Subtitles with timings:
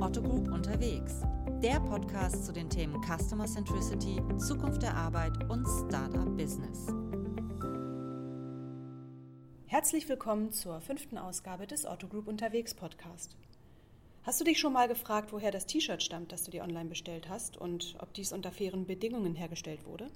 [0.00, 1.20] Otto Group unterwegs.
[1.62, 6.86] Der Podcast zu den Themen Customer Centricity, Zukunft der Arbeit und Startup Business.
[9.66, 13.36] Herzlich willkommen zur fünften Ausgabe des Otto Group unterwegs Podcast.
[14.22, 17.28] Hast du dich schon mal gefragt, woher das T-Shirt stammt, das du dir online bestellt
[17.28, 20.10] hast und ob dies unter fairen Bedingungen hergestellt wurde?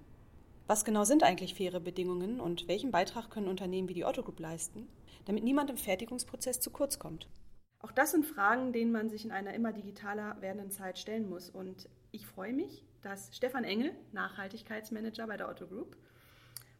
[0.66, 4.40] Was genau sind eigentlich faire Bedingungen und welchen Beitrag können Unternehmen wie die Otto Group
[4.40, 4.88] leisten,
[5.26, 7.28] damit niemand im Fertigungsprozess zu kurz kommt?
[7.84, 11.50] Auch das sind Fragen, denen man sich in einer immer digitaler werdenden Zeit stellen muss.
[11.50, 15.94] Und ich freue mich, dass Stefan Engel, Nachhaltigkeitsmanager bei der Otto Group,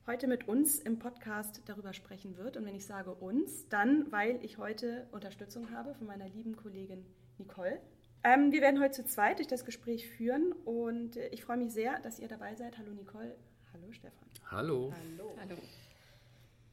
[0.07, 2.57] heute mit uns im Podcast darüber sprechen wird.
[2.57, 7.05] Und wenn ich sage uns, dann, weil ich heute Unterstützung habe von meiner lieben Kollegin
[7.37, 7.83] Nicole.
[8.23, 12.01] Ähm, wir werden heute zu zweit durch das Gespräch führen und ich freue mich sehr,
[12.01, 12.79] dass ihr dabei seid.
[12.79, 13.37] Hallo Nicole.
[13.75, 14.27] Hallo Stefan.
[14.51, 14.91] Hallo.
[14.97, 15.37] Hallo.
[15.39, 15.57] Hallo.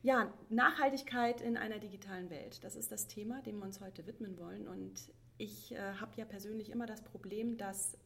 [0.04, 2.64] Ja, Nachhaltigkeit in einer digitalen Welt.
[2.64, 4.68] Das ist das Thema, dem wir uns heute widmen wollen.
[4.68, 7.98] Und ich äh, habe ja persönlich immer das Problem, dass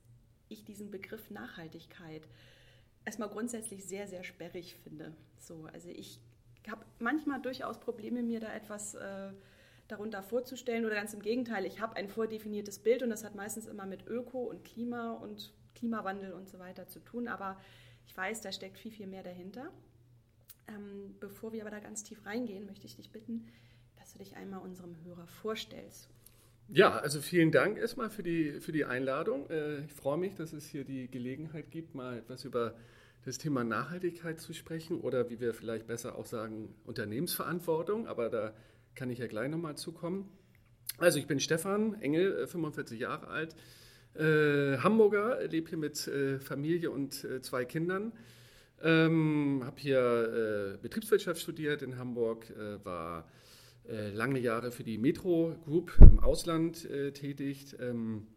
[0.50, 2.28] ich diesen Begriff Nachhaltigkeit
[3.06, 5.16] erstmal grundsätzlich sehr, sehr sperrig finde.
[5.40, 6.20] So, also ich
[6.70, 9.32] habe manchmal durchaus Probleme, mir da etwas äh,
[9.88, 13.68] darunter vorzustellen oder ganz im Gegenteil, ich habe ein vordefiniertes Bild und das hat meistens
[13.68, 17.60] immer mit Öko und Klima und Klimawandel und so weiter zu tun, aber
[18.08, 19.72] ich weiß, da steckt viel, viel mehr dahinter.
[20.68, 23.48] Ähm, bevor wir aber da ganz tief reingehen, möchte ich dich bitten,
[23.98, 26.10] dass du dich einmal unserem Hörer vorstellst.
[26.68, 29.50] Ja, also vielen Dank erstmal für die, für die Einladung.
[29.50, 32.76] Äh, ich freue mich, dass es hier die Gelegenheit gibt, mal etwas über
[33.24, 38.54] das Thema Nachhaltigkeit zu sprechen oder wie wir vielleicht besser auch sagen, Unternehmensverantwortung, aber da
[38.96, 40.30] kann ich ja gleich nochmal zukommen.
[40.98, 43.56] Also ich bin Stefan Engel, 45 äh, Jahre alt,
[44.16, 46.10] äh, Hamburger, lebe hier mit
[46.42, 48.12] Familie und zwei Kindern.
[48.84, 53.28] Ähm, habe hier äh, Betriebswirtschaft studiert in Hamburg, äh, war
[53.88, 58.28] äh, lange Jahre für die Metro Group im Ausland äh, tätig, ähm,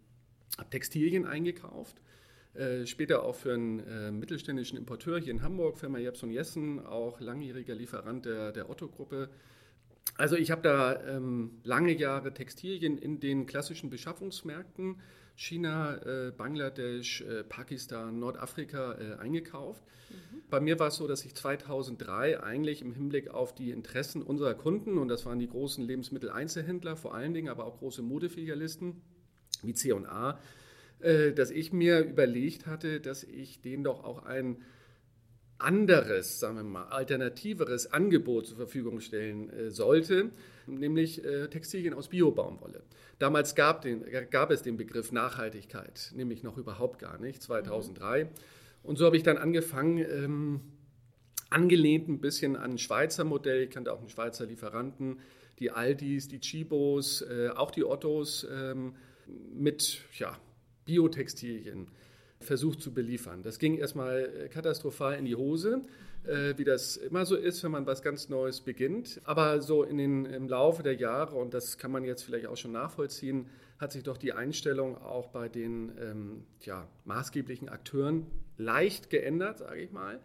[0.56, 2.00] habe Textilien eingekauft,
[2.54, 7.20] äh, später auch für einen äh, mittelständischen Importeur hier in Hamburg, Firma Jepson Jessen, auch
[7.20, 9.30] langjähriger Lieferant der, der Otto-Gruppe.
[10.16, 14.96] Also ich habe da ähm, lange Jahre Textilien in den klassischen Beschaffungsmärkten
[15.38, 19.84] China, äh, Bangladesch, äh, Pakistan, Nordafrika äh, eingekauft.
[20.10, 20.42] Mhm.
[20.50, 24.54] Bei mir war es so, dass ich 2003 eigentlich im Hinblick auf die Interessen unserer
[24.54, 29.00] Kunden, und das waren die großen Lebensmitteleinzelhändler vor allen Dingen, aber auch große Modefilialisten
[29.62, 30.40] wie C&A,
[30.98, 34.56] äh, dass ich mir überlegt hatte, dass ich denen doch auch ein
[35.58, 40.30] anderes, sagen wir mal, alternativeres Angebot zur Verfügung stellen äh, sollte,
[40.74, 42.82] nämlich äh, Textilien aus Biobaumwolle.
[43.18, 48.24] Damals gab, den, gab, es den Begriff Nachhaltigkeit, nämlich noch überhaupt gar nicht, 2003.
[48.24, 48.28] Mhm.
[48.82, 50.60] Und so habe ich dann angefangen, ähm,
[51.50, 55.18] angelehnt ein bisschen an ein Schweizer Modell, ich kannte auch einen Schweizer Lieferanten,
[55.58, 58.94] die Aldis, die Chibos, äh, auch die Ottos, ähm,
[59.52, 60.38] mit ja,
[60.84, 61.88] Biotextilien
[62.40, 63.42] versucht zu beliefern.
[63.42, 65.82] Das ging erstmal äh, katastrophal in die Hose,
[66.28, 69.20] äh, wie das immer so ist, wenn man was ganz Neues beginnt.
[69.24, 72.56] Aber so in den, im Laufe der Jahre, und das kann man jetzt vielleicht auch
[72.56, 73.46] schon nachvollziehen,
[73.78, 79.80] hat sich doch die Einstellung auch bei den ähm, ja, maßgeblichen Akteuren leicht geändert, sage
[79.80, 80.20] ich mal.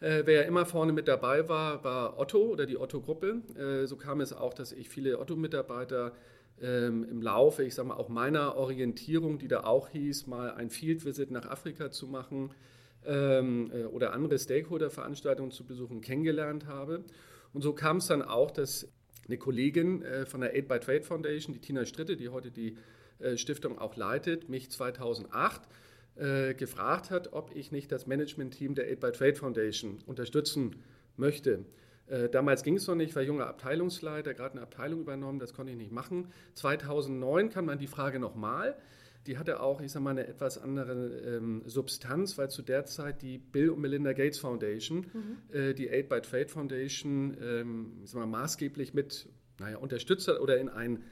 [0.00, 3.42] Äh, wer immer vorne mit dabei war, war Otto oder die Otto-Gruppe.
[3.58, 6.12] Äh, so kam es auch, dass ich viele Otto-Mitarbeiter
[6.60, 10.70] ähm, im Laufe, ich sage mal, auch meiner Orientierung, die da auch hieß, mal ein
[10.70, 12.50] Field Visit nach Afrika zu machen
[13.06, 17.04] ähm, äh, oder andere Stakeholder-Veranstaltungen zu besuchen, kennengelernt habe.
[17.52, 18.88] Und so kam es dann auch, dass
[19.26, 22.76] eine Kollegin äh, von der Aid by Trade Foundation, die Tina Stritte, die heute die
[23.18, 25.62] äh, Stiftung auch leitet, mich 2008
[26.16, 30.76] äh, gefragt hat, ob ich nicht das Management-Team der Aid by Trade Foundation unterstützen
[31.16, 31.64] möchte.
[32.08, 35.52] Äh, damals ging es noch nicht, ich war junger Abteilungsleiter, gerade eine Abteilung übernommen, das
[35.52, 36.32] konnte ich nicht machen.
[36.54, 38.76] 2009 kam man die Frage nochmal.
[39.26, 43.20] Die hatte auch, ich sage mal, eine etwas andere ähm, Substanz, weil zu der Zeit
[43.20, 45.54] die Bill und Melinda Gates Foundation, mhm.
[45.54, 50.40] äh, die Aid by Trade Foundation, ähm, ich sag mal, maßgeblich mit naja, unterstützt hat
[50.40, 51.02] oder in, ein,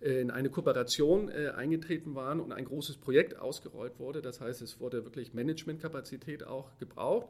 [0.00, 4.22] äh, in eine Kooperation äh, eingetreten waren und ein großes Projekt ausgerollt wurde.
[4.22, 7.28] Das heißt, es wurde wirklich Managementkapazität auch gebraucht.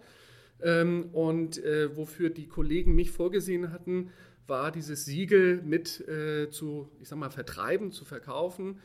[0.62, 4.10] Ähm, und äh, wofür die Kollegen mich vorgesehen hatten,
[4.46, 8.78] war dieses Siegel mit äh, zu, ich sag mal, vertreiben, zu verkaufen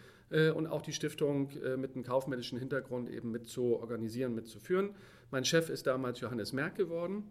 [0.56, 4.92] und auch die Stiftung äh, mit einem kaufmännischen Hintergrund eben mit zu organisieren, mitzuführen.
[5.30, 7.24] Mein Chef ist damals Johannes Merck geworden.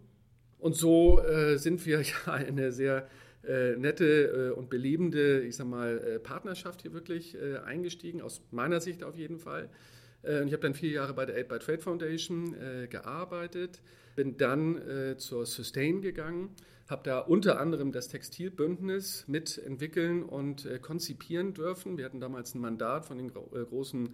[0.59, 3.07] Und so äh, sind wir ja eine sehr
[3.43, 9.15] äh, nette und belebende, ich sag mal, Partnerschaft hier wirklich eingestiegen, aus meiner Sicht auf
[9.15, 9.69] jeden Fall.
[10.23, 13.81] Äh, ich habe dann vier Jahre bei der Aid by Trade Foundation äh, gearbeitet,
[14.15, 16.49] bin dann äh, zur Sustain gegangen,
[16.91, 21.97] habe da unter anderem das Textilbündnis mitentwickeln und äh, konzipieren dürfen.
[21.97, 24.13] Wir hatten damals ein Mandat von den äh, großen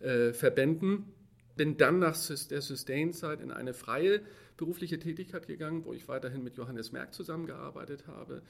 [0.00, 1.12] äh, Verbänden.
[1.56, 2.16] Bin dann nach
[2.48, 4.22] der Sustain-Zeit in eine freie
[4.56, 8.42] berufliche Tätigkeit gegangen, wo ich weiterhin mit Johannes Merck zusammengearbeitet habe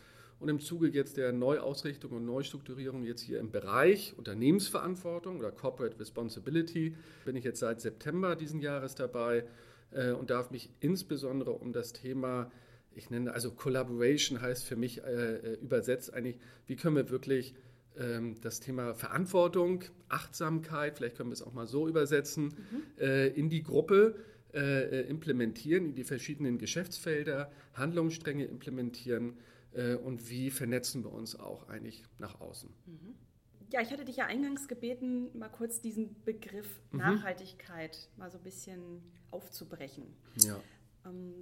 [0.42, 5.98] und im Zuge jetzt der Neuausrichtung und Neustrukturierung jetzt hier im Bereich Unternehmensverantwortung oder Corporate
[6.00, 9.44] Responsibility bin ich jetzt seit September diesen Jahres dabei
[9.92, 12.50] äh, und darf mich insbesondere um das Thema,
[12.94, 17.54] ich nenne also Collaboration heißt für mich äh, äh übersetzt eigentlich, wie können wir wirklich
[17.98, 22.82] ähm, das Thema Verantwortung, Achtsamkeit, vielleicht können wir es auch mal so übersetzen, mhm.
[22.98, 24.16] äh, in die Gruppe
[24.54, 29.38] äh, implementieren, in die verschiedenen Geschäftsfelder, Handlungsstränge implementieren
[29.72, 32.70] äh, und wie vernetzen wir uns auch eigentlich nach außen.
[32.86, 33.14] Mhm.
[33.72, 36.98] Ja, ich hatte dich ja eingangs gebeten, mal kurz diesen Begriff mhm.
[36.98, 40.04] Nachhaltigkeit mal so ein bisschen aufzubrechen.
[40.44, 40.60] Ja.
[41.06, 41.32] Ähm,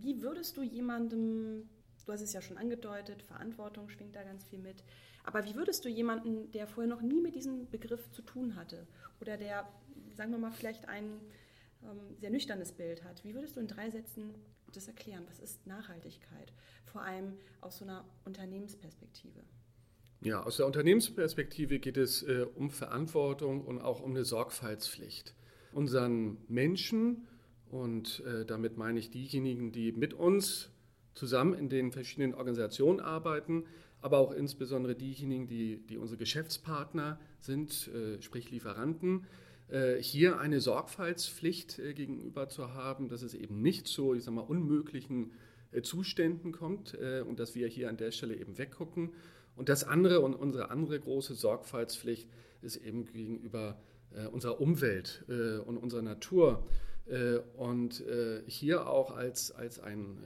[0.00, 1.68] wie würdest du jemandem,
[2.04, 4.84] du hast es ja schon angedeutet, Verantwortung schwingt da ganz viel mit,
[5.24, 8.86] aber wie würdest du jemanden, der vorher noch nie mit diesem Begriff zu tun hatte
[9.20, 9.68] oder der,
[10.14, 11.20] sagen wir mal, vielleicht ein
[11.82, 14.34] ähm, sehr nüchternes Bild hat, wie würdest du in drei Sätzen
[14.72, 15.24] das erklären?
[15.28, 16.52] Was ist Nachhaltigkeit?
[16.84, 19.40] Vor allem aus so einer Unternehmensperspektive.
[20.22, 25.34] Ja, aus der Unternehmensperspektive geht es äh, um Verantwortung und auch um eine Sorgfaltspflicht.
[25.72, 27.26] Unseren Menschen,
[27.70, 30.70] und äh, damit meine ich diejenigen, die mit uns
[31.14, 33.64] zusammen in den verschiedenen Organisationen arbeiten,
[34.00, 39.26] aber auch insbesondere diejenigen, die, die unsere Geschäftspartner sind, äh, sprich Lieferanten,
[39.68, 44.34] äh, hier eine Sorgfaltspflicht äh, gegenüber zu haben, dass es eben nicht zu, ich sag
[44.34, 45.32] mal, unmöglichen
[45.72, 49.12] äh, Zuständen kommt und dass wir hier an der Stelle eben weggucken.
[49.56, 52.28] Und das andere und unsere andere große Sorgfaltspflicht
[52.62, 53.80] ist eben gegenüber
[54.32, 56.64] unserer Umwelt und unserer Natur.
[57.56, 58.04] Und
[58.46, 60.18] hier auch als, als ein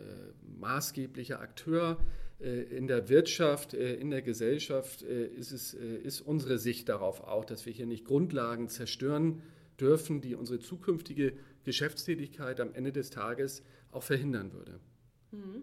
[0.58, 1.98] maßgeblicher Akteur
[2.40, 7.22] äh, in der Wirtschaft, äh, in der Gesellschaft äh, ist, es, ist unsere Sicht darauf
[7.22, 9.42] auch, dass wir hier nicht Grundlagen zerstören
[9.78, 11.34] dürfen, die unsere zukünftige
[11.64, 13.62] Geschäftstätigkeit am Ende des Tages
[13.92, 14.80] auch verhindern würde.
[15.32, 15.62] Mhm.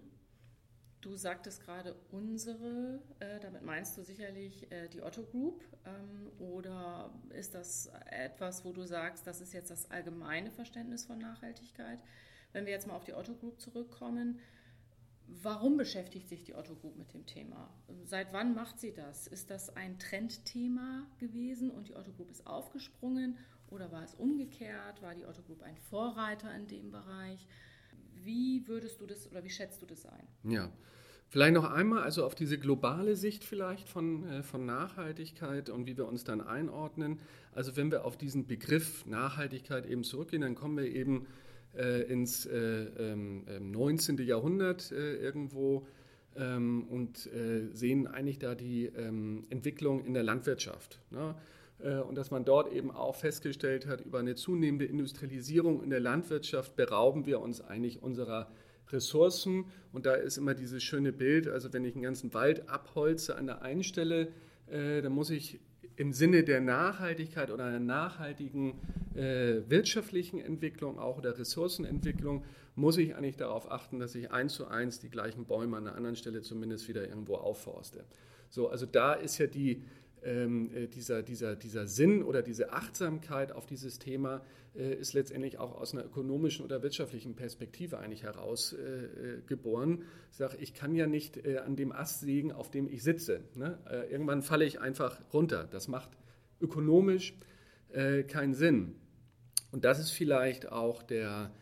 [1.02, 7.14] Du sagtest gerade unsere, äh, damit meinst du sicherlich äh, die Otto Group ähm, oder
[7.30, 12.00] ist das etwas, wo du sagst, das ist jetzt das allgemeine Verständnis von Nachhaltigkeit?
[12.52, 14.40] Wenn wir jetzt mal auf die Otto Group zurückkommen,
[15.30, 17.70] Warum beschäftigt sich die Otto Group mit dem Thema?
[18.06, 19.28] Seit wann macht sie das?
[19.28, 23.38] Ist das ein Trendthema gewesen und die Otto Group ist aufgesprungen
[23.70, 25.02] oder war es umgekehrt?
[25.02, 27.46] War die Otto Group ein Vorreiter in dem Bereich?
[28.24, 30.28] Wie würdest du das oder wie schätzt du das ein?
[30.44, 30.72] Ja,
[31.30, 35.98] vielleicht noch einmal, also auf diese globale Sicht vielleicht von, äh, von Nachhaltigkeit und wie
[35.98, 37.20] wir uns dann einordnen.
[37.54, 41.28] Also wenn wir auf diesen Begriff Nachhaltigkeit eben zurückgehen, dann kommen wir eben
[41.76, 44.18] äh, ins äh, ähm, 19.
[44.18, 45.86] Ähm, Jahrhundert äh, irgendwo
[46.36, 51.00] ähm, und äh, sehen eigentlich da die ähm, Entwicklung in der Landwirtschaft.
[51.12, 51.36] Ne?
[51.80, 56.00] Äh, und dass man dort eben auch festgestellt hat, über eine zunehmende Industrialisierung in der
[56.00, 58.52] Landwirtschaft berauben wir uns eigentlich unserer
[58.90, 59.66] Ressourcen.
[59.92, 63.48] Und da ist immer dieses schöne Bild, also wenn ich einen ganzen Wald abholze an
[63.48, 64.30] der einen Stelle,
[64.68, 65.60] äh, dann muss ich
[65.96, 68.76] im Sinne der Nachhaltigkeit oder einer nachhaltigen
[69.16, 72.44] äh, wirtschaftlichen Entwicklung auch oder Ressourcenentwicklung
[72.76, 75.96] muss ich eigentlich darauf achten, dass ich eins zu eins die gleichen Bäume an einer
[75.96, 78.06] anderen Stelle zumindest wieder irgendwo aufforste.
[78.50, 79.84] So, also da ist ja die,
[80.24, 84.42] ähm, äh, dieser, dieser, dieser Sinn oder diese Achtsamkeit auf dieses Thema
[84.76, 89.98] äh, ist letztendlich auch aus einer ökonomischen oder wirtschaftlichen Perspektive eigentlich heraus äh, äh.
[90.32, 93.42] Ich sage, ich kann ja nicht äh, an dem Ast sägen, auf dem ich sitze.
[93.56, 93.78] Ne?
[93.90, 95.68] Äh, irgendwann falle ich einfach runter.
[95.70, 96.10] Das macht
[96.60, 97.36] ökonomisch
[98.28, 98.96] keinen Sinn.
[99.72, 101.54] Und das ist vielleicht auch der,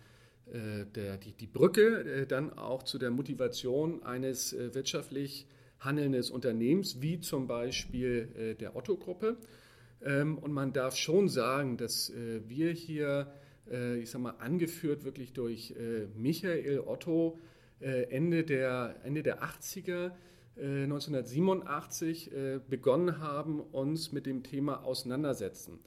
[0.48, 5.46] der, die, die Brücke dann auch zu der Motivation eines wirtschaftlich
[5.80, 9.38] handelndes Unternehmens, wie zum Beispiel äh, der Otto-Gruppe.
[10.04, 13.32] Ähm, und man darf schon sagen, dass äh, wir hier,
[13.70, 15.74] äh, ich sag mal, angeführt wirklich durch
[16.16, 17.40] Michael Otto,
[17.80, 20.12] Ende der, Ende der 80er,
[20.58, 22.32] 1987
[22.70, 25.80] begonnen haben, uns mit dem Thema auseinandersetzen.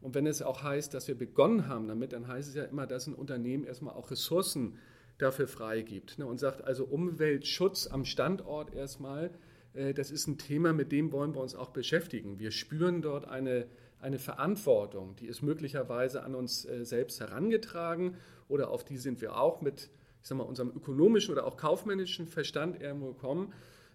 [0.00, 2.86] Und wenn es auch heißt, dass wir begonnen haben damit, dann heißt es ja immer,
[2.86, 4.78] dass ein Unternehmen erstmal auch Ressourcen
[5.18, 6.18] dafür freigibt.
[6.18, 9.30] Ne, und sagt also Umweltschutz am Standort erstmal,
[9.74, 12.38] äh, das ist ein Thema, mit dem wollen wir uns auch beschäftigen.
[12.38, 13.66] Wir spüren dort eine,
[14.00, 18.16] eine Verantwortung, die ist möglicherweise an uns äh, selbst herangetragen
[18.48, 19.90] oder auf die sind wir auch mit
[20.22, 23.52] ich sag mal, unserem ökonomischen oder auch kaufmännischen Verstand irgendwo gekommen.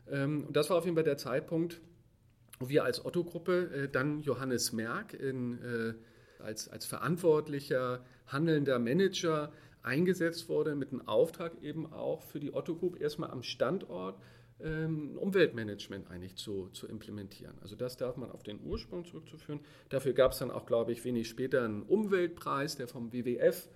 [0.09, 1.79] Ähm, und das war auf jeden Fall der Zeitpunkt,
[2.59, 5.95] wo wir als Otto-Gruppe äh, dann Johannes Merck in
[6.39, 9.51] als, als verantwortlicher, handelnder Manager
[9.83, 14.19] eingesetzt wurde mit einem Auftrag eben auch für die Otto Group erstmal am Standort
[14.59, 17.55] ähm, Umweltmanagement eigentlich zu, zu implementieren.
[17.61, 19.59] Also das darf man auf den Ursprung zurückzuführen.
[19.89, 23.69] Dafür gab es dann auch, glaube ich, wenig später einen Umweltpreis, der vom WWF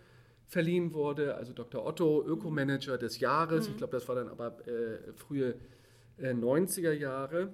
[0.48, 1.86] verliehen wurde, also Dr.
[1.86, 3.68] Otto, Ökomanager des Jahres.
[3.68, 3.72] Mhm.
[3.72, 5.56] Ich glaube, das war dann aber äh, frühe
[6.18, 7.54] äh, 90er Jahre.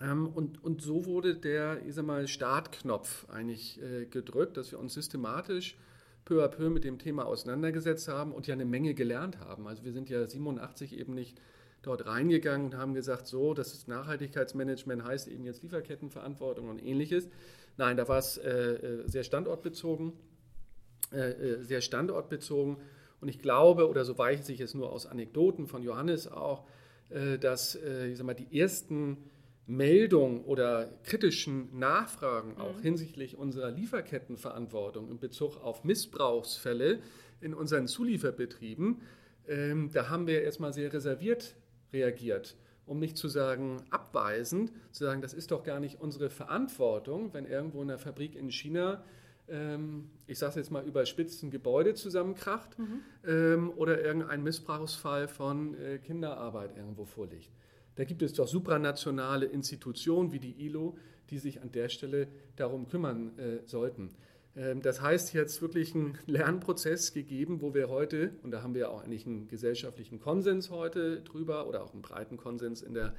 [0.00, 4.78] Ähm, und, und so wurde der, ich sag mal, Startknopf eigentlich äh, gedrückt, dass wir
[4.78, 5.76] uns systematisch
[6.28, 9.66] peu à peu mit dem Thema auseinandergesetzt haben und ja eine Menge gelernt haben.
[9.66, 11.40] Also wir sind ja 87 eben nicht
[11.80, 17.30] dort reingegangen und haben gesagt, so, das Nachhaltigkeitsmanagement, heißt eben jetzt Lieferkettenverantwortung und ähnliches.
[17.78, 20.12] Nein, da war es äh, äh, sehr standortbezogen,
[21.12, 22.76] äh, äh, sehr standortbezogen.
[23.22, 26.66] Und ich glaube, oder so weiß ich es nur aus Anekdoten von Johannes auch,
[27.08, 29.16] äh, dass äh, ich sag mal, die ersten
[29.68, 32.82] Meldungen oder kritischen Nachfragen auch mhm.
[32.82, 37.00] hinsichtlich unserer Lieferkettenverantwortung in Bezug auf Missbrauchsfälle
[37.40, 39.02] in unseren Zulieferbetrieben,
[39.46, 41.54] ähm, da haben wir erstmal sehr reserviert
[41.92, 42.56] reagiert,
[42.86, 47.46] um nicht zu sagen abweisend, zu sagen, das ist doch gar nicht unsere Verantwortung, wenn
[47.46, 49.04] irgendwo in der Fabrik in China
[49.50, 53.00] ähm, ich sage es jetzt mal überspitzt, ein Gebäude zusammenkracht mhm.
[53.26, 57.50] ähm, oder irgendein Missbrauchsfall von äh, Kinderarbeit irgendwo vorliegt.
[57.98, 60.96] Da gibt es doch supranationale Institutionen wie die ILO,
[61.30, 64.14] die sich an der Stelle darum kümmern äh, sollten.
[64.54, 68.92] Ähm, das heißt, jetzt wirklich einen Lernprozess gegeben, wo wir heute, und da haben wir
[68.92, 73.16] auch eigentlich einen gesellschaftlichen Konsens heute drüber oder auch einen breiten Konsens in der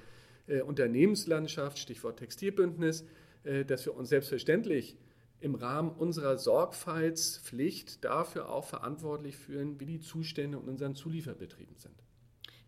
[0.48, 3.04] äh, Unternehmenslandschaft, Stichwort Textilbündnis,
[3.44, 4.96] äh, dass wir uns selbstverständlich
[5.42, 11.96] im Rahmen unserer Sorgfaltspflicht dafür auch verantwortlich fühlen, wie die Zustände in unseren Zulieferbetrieben sind.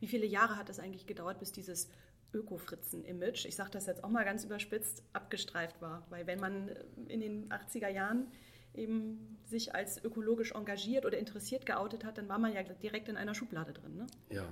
[0.02, 1.88] Wie viele Jahre hat es eigentlich gedauert, bis dieses
[2.34, 6.06] Öko-Fritzen-Image, ich sage das jetzt auch mal ganz überspitzt, abgestreift war?
[6.10, 6.70] Weil wenn man
[7.08, 8.28] in den 80er Jahren
[8.74, 13.18] eben sich als ökologisch engagiert oder interessiert geoutet hat, dann war man ja direkt in
[13.18, 13.96] einer Schublade drin.
[13.96, 14.08] Ne?
[14.30, 14.46] Ja.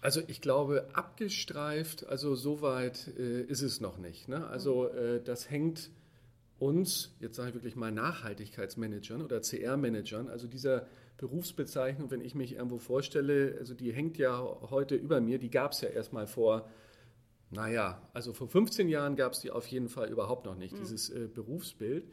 [0.00, 4.28] Also ich glaube, abgestreift, also so weit äh, ist es noch nicht.
[4.28, 4.46] Ne?
[4.46, 5.90] Also äh, das hängt
[6.58, 10.86] uns, jetzt sage ich wirklich mal Nachhaltigkeitsmanagern oder CR-Managern, also dieser
[11.18, 14.40] Berufsbezeichnung, wenn ich mich irgendwo vorstelle, also die hängt ja
[14.70, 16.68] heute über mir, die gab es ja erstmal vor,
[17.52, 20.78] naja, also vor 15 Jahren gab es die auf jeden Fall überhaupt noch nicht, mhm.
[20.78, 22.04] dieses äh, Berufsbild.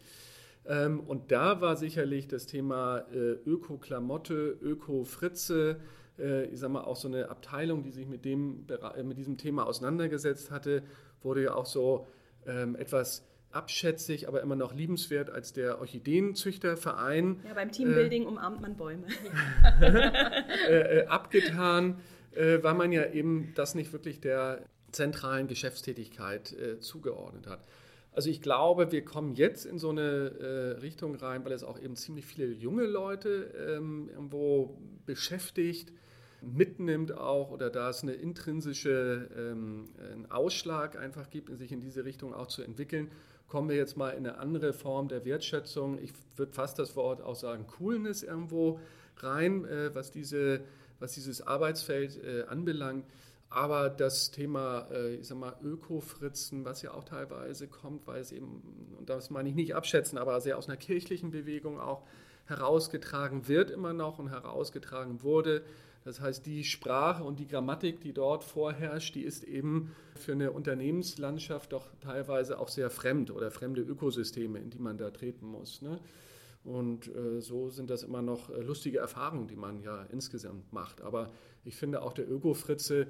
[0.65, 5.79] Ähm, und da war sicherlich das Thema äh, Öko-Klamotte, Öko-Fritze,
[6.19, 9.37] äh, ich sag mal auch so eine Abteilung, die sich mit, dem, äh, mit diesem
[9.37, 10.83] Thema auseinandergesetzt hatte,
[11.23, 12.07] wurde ja auch so
[12.45, 17.39] ähm, etwas abschätzig, aber immer noch liebenswert als der Orchideenzüchterverein.
[17.47, 19.07] Ja, beim Teambuilding äh, umarmt man Bäume.
[19.81, 21.99] äh, äh, abgetan,
[22.33, 27.65] äh, weil man ja eben das nicht wirklich der zentralen Geschäftstätigkeit äh, zugeordnet hat.
[28.11, 31.79] Also ich glaube, wir kommen jetzt in so eine äh, Richtung rein, weil es auch
[31.79, 35.93] eben ziemlich viele junge Leute ähm, irgendwo beschäftigt,
[36.41, 42.03] mitnimmt auch oder da es eine intrinsische ähm, einen Ausschlag einfach gibt, sich in diese
[42.03, 43.09] Richtung auch zu entwickeln
[43.49, 45.99] kommen wir jetzt mal in eine andere Form der Wertschätzung.
[46.01, 48.79] Ich würde fast das Wort auch sagen, Coolness irgendwo
[49.17, 50.61] rein, äh, was, diese,
[50.99, 53.05] was dieses Arbeitsfeld äh, anbelangt.
[53.49, 58.31] Aber das Thema, äh, ich sag mal, Öko-Fritzen, was ja auch teilweise kommt, weil es
[58.31, 58.61] eben,
[58.97, 62.03] und das meine ich nicht abschätzen, aber sehr aus einer kirchlichen Bewegung auch
[62.45, 65.63] herausgetragen wird immer noch und herausgetragen wurde,
[66.05, 70.51] das heißt, die Sprache und die Grammatik, die dort vorherrscht, die ist eben für eine
[70.51, 75.81] Unternehmenslandschaft doch teilweise auch sehr fremd oder fremde Ökosysteme, in die man da treten muss.
[75.81, 75.99] Ne?
[76.63, 81.01] Und äh, so sind das immer noch äh, lustige Erfahrungen, die man ja insgesamt macht.
[81.01, 81.31] Aber
[81.65, 83.07] ich finde auch der Öko-Fritze,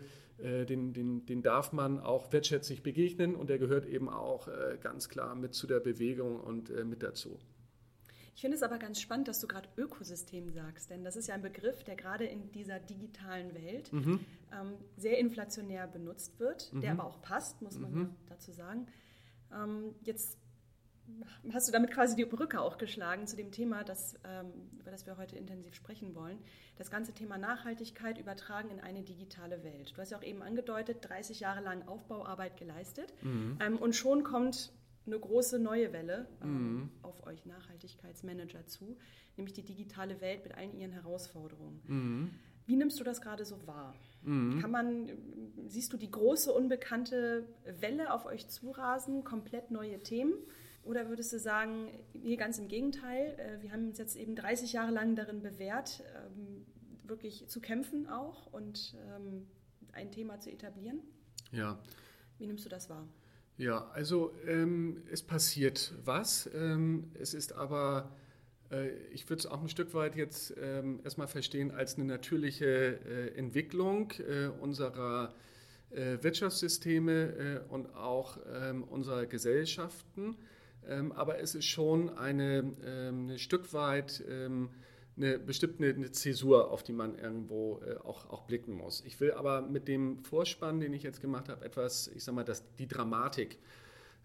[0.66, 5.10] den, den, den, darf man auch wertschätzig begegnen und der gehört eben auch äh, ganz
[5.10, 7.40] klar mit zu der Bewegung und äh, mit dazu.
[8.36, 11.36] Ich finde es aber ganz spannend, dass du gerade Ökosystem sagst, denn das ist ja
[11.36, 14.22] ein Begriff, der gerade in dieser digitalen Welt mhm.
[14.54, 16.80] ähm, sehr inflationär benutzt wird, mhm.
[16.80, 18.16] der aber auch passt, muss man mhm.
[18.28, 18.88] dazu sagen.
[19.52, 20.38] Ähm, jetzt
[21.54, 25.06] hast du damit quasi die Brücke auch geschlagen zu dem Thema, das, ähm, über das
[25.06, 26.38] wir heute intensiv sprechen wollen.
[26.78, 29.94] Das ganze Thema Nachhaltigkeit übertragen in eine digitale Welt.
[29.96, 33.58] Du hast ja auch eben angedeutet, 30 Jahre lang Aufbauarbeit geleistet mhm.
[33.60, 34.72] ähm, und schon kommt
[35.06, 36.90] eine große neue Welle ähm, mhm.
[37.02, 38.98] auf euch Nachhaltigkeitsmanager zu,
[39.38, 41.82] nämlich die digitale Welt mit allen ihren Herausforderungen.
[41.88, 42.30] Mhm.
[42.66, 43.96] Wie nimmst du das gerade so wahr?
[44.22, 44.60] Mhm.
[44.62, 45.10] Kann man,
[45.68, 50.34] siehst du die große unbekannte Welle auf euch zurasen, komplett neue Themen?
[50.90, 54.74] Oder würdest du sagen, nee, ganz im Gegenteil, äh, wir haben uns jetzt eben 30
[54.74, 56.66] Jahre lang darin bewährt, ähm,
[57.04, 59.46] wirklich zu kämpfen auch und ähm,
[59.92, 61.02] ein Thema zu etablieren?
[61.52, 61.78] Ja.
[62.40, 63.08] Wie nimmst du das wahr?
[63.58, 66.50] Ja, also ähm, es passiert was.
[66.56, 68.10] Ähm, es ist aber,
[68.72, 72.66] äh, ich würde es auch ein Stück weit jetzt ähm, erstmal verstehen als eine natürliche
[72.66, 75.36] äh, Entwicklung äh, unserer
[75.92, 80.36] äh, Wirtschaftssysteme äh, und auch ähm, unserer Gesellschaften.
[80.88, 84.24] Ähm, aber es ist schon eine, ähm, ein Stück weit
[85.20, 89.04] eine bestimmte eine Zäsur, auf die man irgendwo äh, auch, auch blicken muss.
[89.06, 92.46] Ich will aber mit dem Vorspann, den ich jetzt gemacht habe, etwas, ich sage mal,
[92.46, 93.60] das, die Dramatik,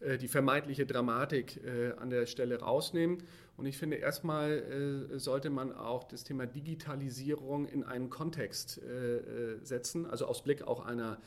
[0.00, 3.24] äh, die vermeintliche Dramatik äh, an der Stelle rausnehmen.
[3.56, 9.16] Und ich finde, erstmal äh, sollte man auch das Thema Digitalisierung in einen Kontext äh,
[9.16, 11.20] äh, setzen, also aus Blick auch einer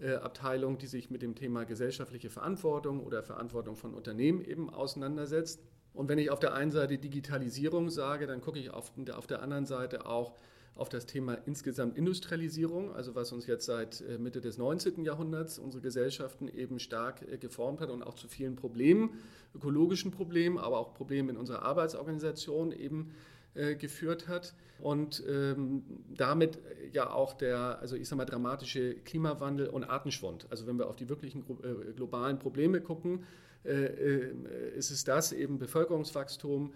[0.00, 5.62] Abteilung, die sich mit dem Thema gesellschaftliche Verantwortung oder Verantwortung von Unternehmen eben auseinandersetzt.
[5.92, 9.42] Und wenn ich auf der einen Seite Digitalisierung sage, dann gucke ich auf, auf der
[9.42, 10.34] anderen Seite auch
[10.76, 15.04] auf das Thema insgesamt Industrialisierung, also was uns jetzt seit äh, Mitte des 19.
[15.04, 19.10] Jahrhunderts unsere Gesellschaften eben stark äh, geformt hat und auch zu vielen Problemen,
[19.54, 23.14] ökologischen Problemen, aber auch Problemen in unserer Arbeitsorganisation eben
[23.54, 25.84] äh, geführt hat und ähm,
[26.16, 26.58] damit
[26.92, 30.46] ja auch der, also ich sage mal, dramatische Klimawandel und Artenschwund.
[30.50, 33.24] Also wenn wir auf die wirklichen äh, globalen Probleme gucken,
[33.64, 34.34] äh, äh,
[34.76, 36.74] ist es das eben Bevölkerungswachstum,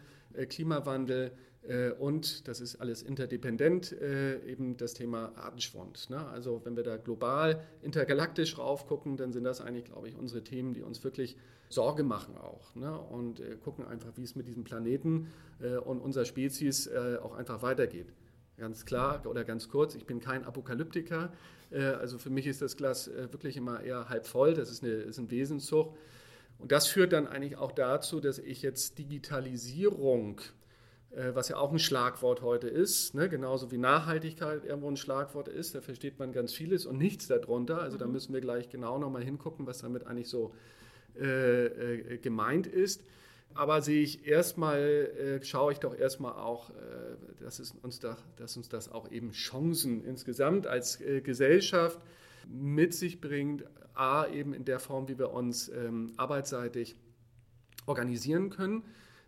[0.49, 1.33] Klimawandel
[1.99, 3.93] und, das ist alles interdependent,
[4.47, 6.09] eben das Thema Artenschwund.
[6.09, 6.27] Ne?
[6.29, 10.73] Also wenn wir da global, intergalaktisch raufgucken, dann sind das eigentlich, glaube ich, unsere Themen,
[10.73, 11.37] die uns wirklich
[11.69, 12.99] Sorge machen auch ne?
[12.99, 15.29] und gucken einfach, wie es mit diesem Planeten
[15.85, 16.89] und unserer Spezies
[17.23, 18.15] auch einfach weitergeht.
[18.57, 21.33] Ganz klar oder ganz kurz, ich bin kein Apokalyptiker.
[21.71, 24.55] Also für mich ist das Glas wirklich immer eher halb voll.
[24.55, 25.95] Das ist, eine, ist ein Wesenszug.
[26.59, 30.43] Und das führt dann eigentlich auch dazu, dass ich jetzt Digitalisierung, äh,
[31.11, 35.75] was ja auch ein Schlagwort heute ist, ne, genauso wie Nachhaltigkeit irgendwo ein Schlagwort ist,
[35.75, 37.81] da versteht man ganz vieles und nichts darunter.
[37.81, 38.01] Also mhm.
[38.01, 40.53] da müssen wir gleich genau nochmal hingucken, was damit eigentlich so
[41.19, 43.03] äh, äh, gemeint ist.
[43.55, 46.75] Aber sehe ich erstmal, äh, schaue ich doch erstmal auch, äh,
[47.41, 51.99] dass, es uns da, dass uns das auch eben Chancen insgesamt als äh, Gesellschaft
[52.47, 56.95] mit sich bringt, A, eben in der Form, wie wir uns ähm, arbeitsseitig
[57.87, 58.85] organisieren können,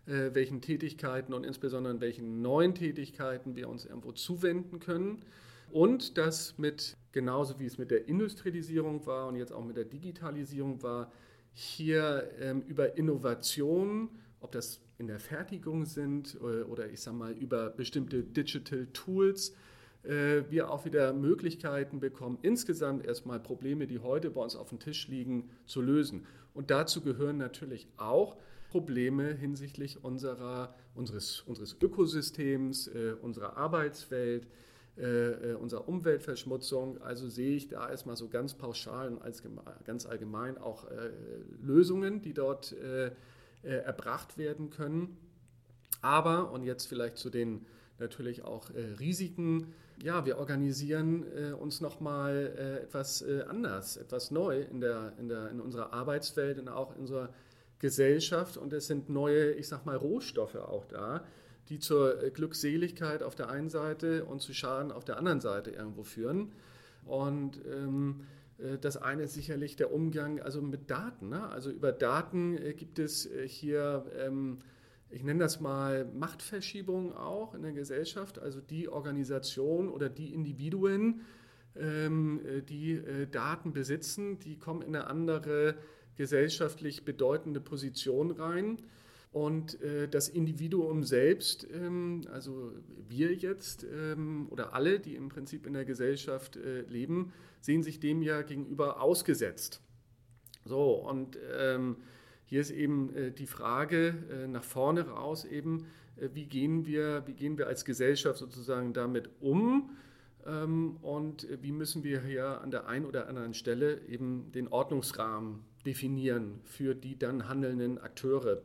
[0.07, 5.23] äh, welchen Tätigkeiten und insbesondere welchen neuen Tätigkeiten wir uns irgendwo zuwenden können.
[5.71, 9.85] Und das mit, genauso wie es mit der Industrialisierung war und jetzt auch mit der
[9.85, 11.11] Digitalisierung war,
[11.53, 17.17] hier ähm, über Innovation, ob das in der Fertigung sind oder, äh, oder ich sage
[17.17, 19.53] mal über bestimmte Digital Tools,
[20.03, 24.79] äh, wir auch wieder Möglichkeiten bekommen, insgesamt erstmal Probleme, die heute bei uns auf dem
[24.79, 26.25] Tisch liegen, zu lösen.
[26.53, 28.37] Und dazu gehören natürlich auch
[28.71, 34.47] Probleme hinsichtlich unserer, unseres, unseres Ökosystems, äh, unserer Arbeitswelt,
[34.97, 37.01] äh, äh, unserer Umweltverschmutzung.
[37.01, 39.43] Also sehe ich da erstmal so ganz pauschal und als,
[39.83, 41.11] ganz allgemein auch äh,
[41.61, 43.11] Lösungen, die dort äh,
[43.61, 45.17] erbracht werden können.
[46.01, 47.65] Aber, und jetzt vielleicht zu den
[47.99, 54.61] natürlich auch Risiken, ja, wir organisieren äh, uns nochmal äh, etwas äh, anders, etwas neu
[54.61, 57.29] in, der, in, der, in unserer Arbeitswelt und auch in unserer
[57.81, 58.55] Gesellschaft.
[58.55, 61.25] Und es sind neue, ich sag mal, Rohstoffe auch da,
[61.67, 65.71] die zur äh, Glückseligkeit auf der einen Seite und zu Schaden auf der anderen Seite
[65.71, 66.53] irgendwo führen.
[67.05, 68.21] Und ähm,
[68.57, 71.29] äh, das eine ist sicherlich der Umgang also mit Daten.
[71.29, 71.49] Ne?
[71.49, 74.59] Also über Daten äh, gibt es hier ähm,
[75.11, 81.21] ich nenne das mal Machtverschiebung auch in der Gesellschaft, also die Organisation oder die Individuen,
[81.75, 85.75] ähm, äh, die äh, Daten besitzen, die kommen in eine andere
[86.15, 88.77] gesellschaftlich bedeutende Position rein.
[89.31, 92.73] Und äh, das Individuum selbst, ähm, also
[93.07, 98.21] wir jetzt ähm, oder alle, die im Prinzip in der Gesellschaft leben, sehen sich dem
[98.21, 99.81] ja gegenüber ausgesetzt.
[100.65, 101.37] So, und
[102.51, 107.23] hier ist eben äh, die Frage äh, nach vorne raus eben, äh, wie, gehen wir,
[107.25, 109.91] wie gehen wir als Gesellschaft sozusagen damit um
[110.45, 115.63] ähm, und wie müssen wir hier an der einen oder anderen Stelle eben den Ordnungsrahmen
[115.83, 118.61] definieren für die dann handelnden Akteure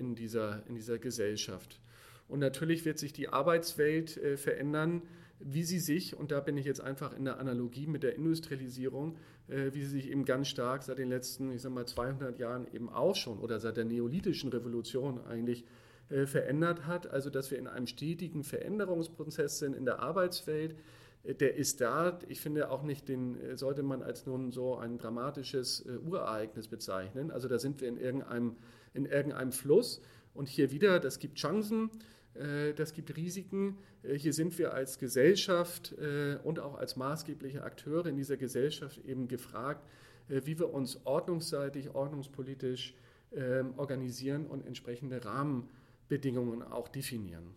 [0.00, 1.80] in dieser, in dieser Gesellschaft.
[2.28, 5.02] Und natürlich wird sich die Arbeitswelt verändern
[5.40, 9.16] wie sie sich, und da bin ich jetzt einfach in der Analogie mit der Industrialisierung,
[9.48, 12.66] äh, wie sie sich eben ganz stark seit den letzten, ich sag mal, 200 Jahren
[12.72, 15.64] eben auch schon oder seit der neolithischen Revolution eigentlich
[16.10, 17.08] äh, verändert hat.
[17.08, 20.74] Also, dass wir in einem stetigen Veränderungsprozess sind in der Arbeitswelt.
[21.22, 22.18] Äh, der ist da.
[22.28, 27.30] Ich finde auch nicht, den sollte man als nun so ein dramatisches Urereignis bezeichnen.
[27.30, 28.56] Also, da sind wir in irgendeinem,
[28.94, 30.00] in irgendeinem Fluss.
[30.34, 31.90] Und hier wieder, das gibt Chancen,
[32.34, 33.78] äh, das gibt Risiken.
[34.02, 38.98] Äh, hier sind wir als Gesellschaft äh, und auch als maßgebliche Akteure in dieser Gesellschaft
[39.04, 39.86] eben gefragt,
[40.30, 42.94] wie wir uns ordnungsseitig, ordnungspolitisch
[43.32, 47.54] ähm, organisieren und entsprechende Rahmenbedingungen auch definieren.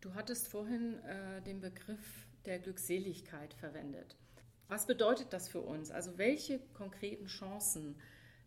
[0.00, 4.16] Du hattest vorhin äh, den Begriff der Glückseligkeit verwendet.
[4.68, 5.90] Was bedeutet das für uns?
[5.90, 7.96] Also welche konkreten Chancen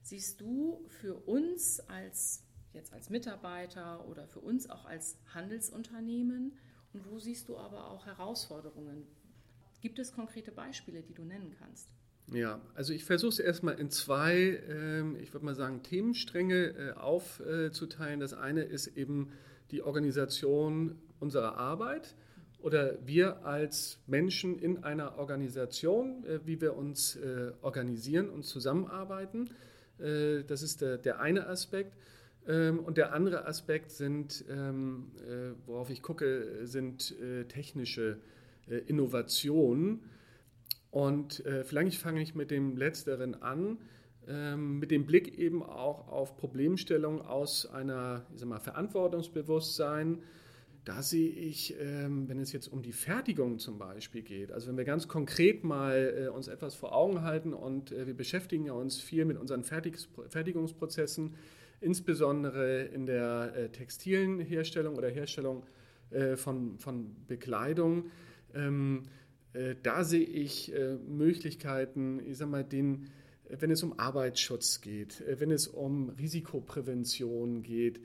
[0.01, 6.53] siehst du für uns als jetzt als Mitarbeiter oder für uns auch als Handelsunternehmen
[6.93, 9.05] und wo siehst du aber auch Herausforderungen?
[9.81, 11.89] Gibt es konkrete Beispiele, die du nennen kannst?
[12.31, 16.91] Ja, also ich versuche es erstmal in zwei, ähm, ich würde mal sagen, Themenstränge äh,
[16.93, 18.19] aufzuteilen.
[18.19, 19.31] Das eine ist eben
[19.71, 22.15] die Organisation unserer Arbeit
[22.59, 29.49] oder wir als Menschen in einer Organisation, äh, wie wir uns äh, organisieren und zusammenarbeiten.
[29.99, 31.97] Das ist der, der eine Aspekt.
[32.47, 35.11] Ähm, und der andere Aspekt sind, ähm,
[35.65, 37.15] worauf ich gucke, sind
[37.47, 38.19] technische
[38.85, 40.01] Innovationen
[40.91, 43.77] und äh, vielleicht fange ich mit dem Letzteren an,
[44.27, 50.23] ähm, mit dem Blick eben auch auf Problemstellungen aus einer ich sag mal, Verantwortungsbewusstsein.
[50.87, 54.77] Da sehe ich, ähm, wenn es jetzt um die Fertigung zum Beispiel geht, also wenn
[54.77, 58.71] wir ganz konkret mal äh, uns etwas vor Augen halten und äh, wir beschäftigen ja
[58.71, 59.97] uns viel mit unseren Fertig
[60.29, 61.35] Fertigungsprozessen,
[61.81, 65.65] insbesondere in der äh, textilen Herstellung oder Herstellung
[66.37, 68.11] von, von Bekleidung.
[68.53, 69.09] Ähm,
[69.51, 70.73] äh, da sehe ich
[71.05, 73.09] Möglichkeiten, ich sag mal, den,
[73.49, 77.99] wenn es um Arbeitsschutz geht, wenn es um Risikoprävention geht,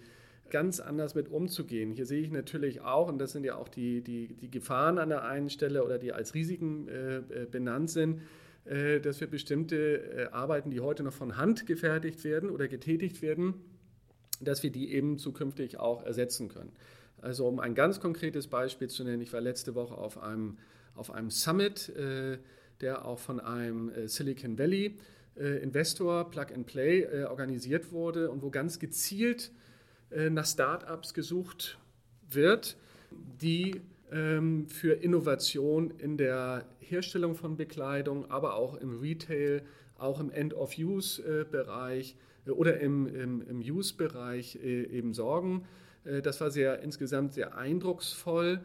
[0.53, 1.91] ganz anders mit umzugehen.
[1.91, 5.09] Hier sehe ich natürlich auch, und das sind ja auch die, die, die Gefahren an
[5.09, 8.23] der einen Stelle oder die als Risiken äh, benannt sind,
[8.65, 13.21] äh, dass wir bestimmte äh, Arbeiten, die heute noch von Hand gefertigt werden oder getätigt
[13.21, 13.55] werden,
[14.41, 16.71] dass wir die eben zukünftig auch ersetzen können.
[17.21, 20.59] Also um ein ganz konkretes Beispiel zu nennen, ich war letzte Woche auf einem
[20.95, 22.39] auf einem Summit, äh,
[22.81, 24.99] der auch von einem äh, Silicon Valley
[25.37, 29.51] äh, Investor Plug and Play organisiert wurde und wo ganz gezielt
[30.31, 31.79] nach Startups gesucht
[32.31, 32.77] wird,
[33.11, 39.63] die ähm, für Innovation in der Herstellung von Bekleidung, aber auch im Retail,
[39.97, 45.65] auch im End-of-Use-Bereich oder im, im, im Use-Bereich eben sorgen.
[46.25, 48.61] Das war sehr insgesamt sehr eindrucksvoll.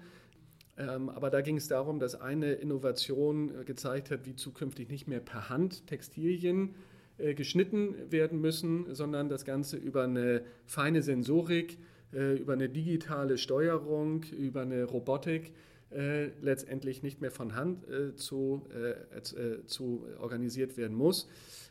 [0.77, 5.07] Ähm, aber da ging es darum, dass eine Innovation äh, gezeigt hat, wie zukünftig nicht
[5.07, 6.73] mehr per Hand Textilien äh,
[7.17, 11.77] geschnitten werden müssen, sondern das Ganze über eine feine Sensorik,
[12.13, 15.53] äh, über eine digitale Steuerung, über eine Robotik
[16.41, 17.86] letztendlich nicht mehr von Hand
[18.17, 18.67] zu,
[19.67, 21.30] zu organisiert werden muss.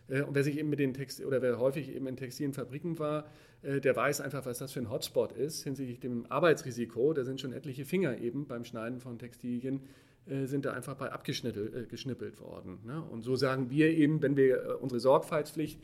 [0.08, 3.26] und wer sich eben mit den Text oder wer häufig eben in Textilienfabriken war,
[3.66, 7.12] äh, der weiß einfach, was das für ein Hotspot ist hinsichtlich dem Arbeitsrisiko.
[7.12, 9.80] Da sind schon etliche Finger eben beim Schneiden von Textilien
[10.28, 12.78] äh, sind da einfach bei abgeschnippelt äh, worden.
[12.84, 13.02] Ne?
[13.02, 15.80] Und so sagen wir eben, wenn wir unsere Sorgfaltspflicht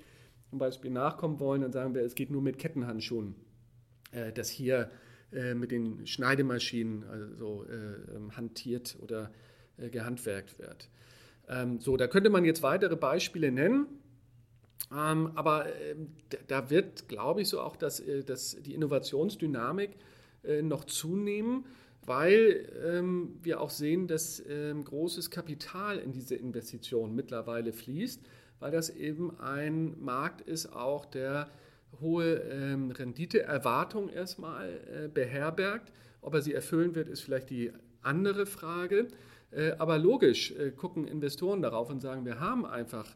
[0.51, 3.35] zum Beispiel nachkommen wollen, dann sagen wir, es geht nur mit Kettenhandschuhen,
[4.35, 4.91] dass hier
[5.55, 9.33] mit den Schneidemaschinen also ähm, hantiert oder
[9.79, 10.91] gehandwerkt wird.
[11.49, 13.87] Ähm, so, da könnte man jetzt weitere Beispiele nennen.
[14.91, 15.97] Ähm, aber äh,
[16.49, 19.97] da wird, glaube ich, so auch dass, äh, dass die Innovationsdynamik
[20.45, 21.65] äh, noch zunehmen,
[22.05, 28.23] weil ähm, wir auch sehen, dass ähm, großes Kapital in diese Investitionen mittlerweile fließt,
[28.59, 31.49] weil das eben ein Markt ist, auch der
[32.01, 35.93] hohe ähm, Renditeerwartung erstmal äh, beherbergt.
[36.21, 39.09] Ob er sie erfüllen wird, ist vielleicht die andere Frage.
[39.51, 43.07] Äh, aber logisch äh, gucken Investoren darauf und sagen, wir haben einfach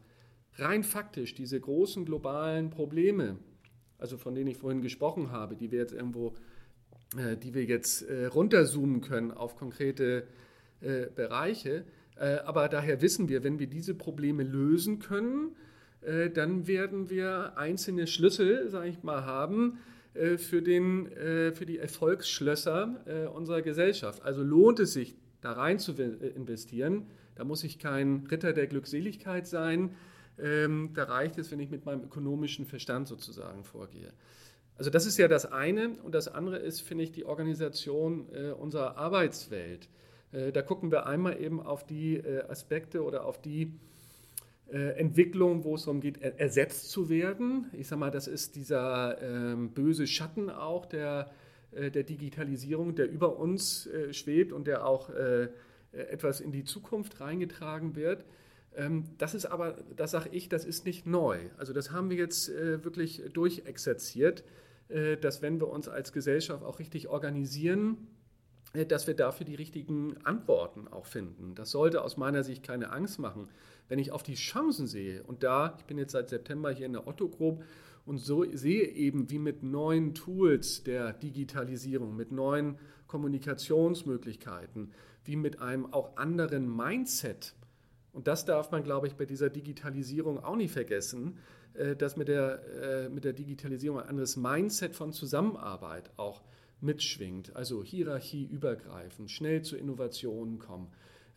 [0.57, 3.39] rein faktisch diese großen globalen Probleme,
[3.99, 6.35] also von denen ich vorhin gesprochen habe, die wir jetzt irgendwo,
[7.15, 10.27] die wir jetzt äh, runterzoomen können auf konkrete
[10.81, 11.85] äh, Bereiche,
[12.17, 15.55] äh, aber daher wissen wir, wenn wir diese Probleme lösen können,
[16.01, 19.79] äh, dann werden wir einzelne Schlüssel, sage ich mal, haben
[20.15, 21.09] äh, für, den,
[21.55, 24.23] für die Erfolgsschlösser unserer Gesellschaft.
[24.23, 27.07] Also lohnt es sich, da rein zu investieren.
[27.35, 29.95] Da muss ich kein Ritter der Glückseligkeit sein.
[30.39, 34.13] Ähm, da reicht es, wenn ich mit meinem ökonomischen Verstand sozusagen vorgehe.
[34.79, 38.51] Also das ist ja das eine und das andere ist, finde ich, die Organisation äh,
[38.51, 39.89] unserer Arbeitswelt.
[40.33, 43.73] Äh, da gucken wir einmal eben auf die äh, Aspekte oder auf die
[44.69, 47.71] äh, Entwicklung, wo es darum geht, er ersetzt zu werden.
[47.73, 51.31] Ich sage mal, das ist dieser ähm, böse Schatten auch der,
[51.71, 55.11] äh, der Digitalisierung, der über uns äh, schwebt und der auch
[55.93, 58.25] etwas in die Zukunft reingetragen wird.
[58.75, 61.39] Ähm, das ist aber, das sage ich, das ist nicht neu.
[61.57, 64.45] Also das haben wir jetzt wirklich durchexerziert,
[64.89, 68.09] dass wenn wir uns als Gesellschaft auch richtig organisieren,
[68.85, 71.55] dass wir dafür die richtigen Antworten auch finden.
[71.55, 73.49] Das sollte aus meiner Sicht keine Angst machen.
[73.89, 76.93] Wenn ich auf die Chancen sehe, und da, ich bin jetzt seit September hier in
[76.93, 77.65] der Otto Group
[78.05, 84.93] und so sehe eben, wie mit neuen Tools der Digitalisierung, mit neuen Kommunikationsmöglichkeiten,
[85.25, 87.55] wie mit einem auch anderen Mindset,
[88.13, 91.56] und das darf man, glaube ich, bei dieser Digitalisierung auch nicht vergessen, äh,
[91.97, 96.43] dass mit der, äh, mit der Digitalisierung ein anderes Mindset von Zusammenarbeit auch
[96.81, 97.55] mitschwingt.
[97.57, 100.89] Also hierarchieübergreifend, schnell zu Innovationen kommen,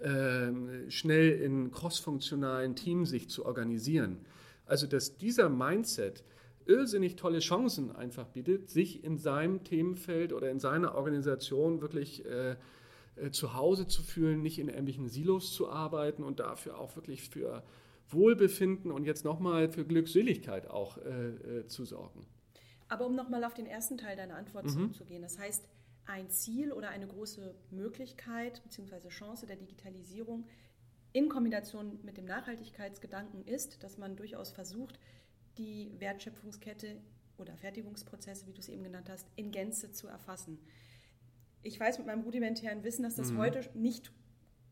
[0.01, 4.17] ähm, schnell in crossfunktionalen Teams sich zu organisieren.
[4.65, 6.23] Also dass dieser Mindset
[6.65, 12.55] irrsinnig tolle Chancen einfach bietet, sich in seinem Themenfeld oder in seiner Organisation wirklich äh,
[13.15, 17.27] äh, zu Hause zu fühlen, nicht in irgendwelchen Silos zu arbeiten und dafür auch wirklich
[17.27, 17.63] für
[18.09, 22.25] Wohlbefinden und jetzt nochmal für Glückseligkeit auch äh, äh, zu sorgen.
[22.87, 24.69] Aber um nochmal auf den ersten Teil deiner Antwort mhm.
[24.69, 25.67] zurückzugehen, das heißt,
[26.05, 29.09] ein Ziel oder eine große Möglichkeit bzw.
[29.09, 30.47] Chance der Digitalisierung
[31.13, 34.99] in Kombination mit dem Nachhaltigkeitsgedanken ist, dass man durchaus versucht,
[35.57, 36.97] die Wertschöpfungskette
[37.37, 40.59] oder Fertigungsprozesse, wie du es eben genannt hast, in Gänze zu erfassen.
[41.61, 43.37] Ich weiß mit meinem rudimentären Wissen, dass das mhm.
[43.37, 44.11] heute nicht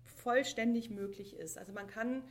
[0.04, 1.58] vollständig möglich ist.
[1.58, 2.24] Also man kann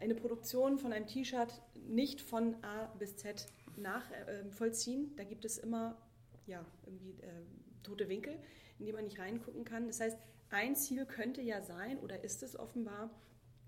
[0.00, 5.12] eine Produktion von einem T-Shirt nicht von A bis Z nachvollziehen.
[5.12, 5.96] Äh, da gibt es immer
[6.46, 7.44] ja, irgendwie äh,
[7.82, 8.38] tote Winkel,
[8.78, 9.86] in die man nicht reingucken kann.
[9.86, 10.18] Das heißt,
[10.50, 13.10] ein Ziel könnte ja sein oder ist es offenbar,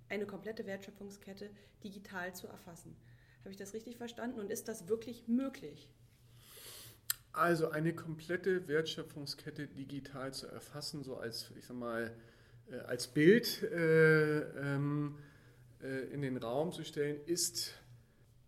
[0.09, 1.49] eine komplette Wertschöpfungskette
[1.83, 2.97] digital zu erfassen.
[3.40, 4.40] Habe ich das richtig verstanden?
[4.40, 5.88] Und ist das wirklich möglich?
[7.33, 12.14] Also eine komplette Wertschöpfungskette digital zu erfassen, so als, ich sag mal,
[12.71, 15.32] äh, als Bild äh, ähm, äh,
[16.12, 17.75] in den Raum zu stellen, ist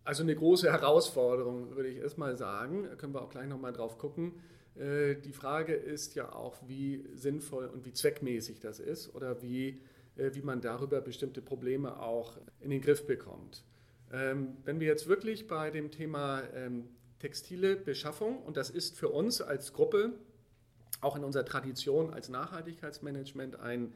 [0.05, 2.83] also eine große Herausforderung, würde ich erstmal sagen.
[2.83, 4.33] Da können wir auch gleich nochmal drauf gucken.
[4.75, 9.81] Äh, die Frage ist ja auch, wie sinnvoll und wie zweckmäßig das ist oder wie,
[10.15, 13.63] äh, wie man darüber bestimmte Probleme auch in den Griff bekommt.
[14.13, 16.87] Ähm, wenn wir jetzt wirklich bei dem Thema ähm,
[17.19, 20.13] textile Beschaffung, und das ist für uns als Gruppe
[21.01, 23.93] auch in unserer Tradition als Nachhaltigkeitsmanagement ein,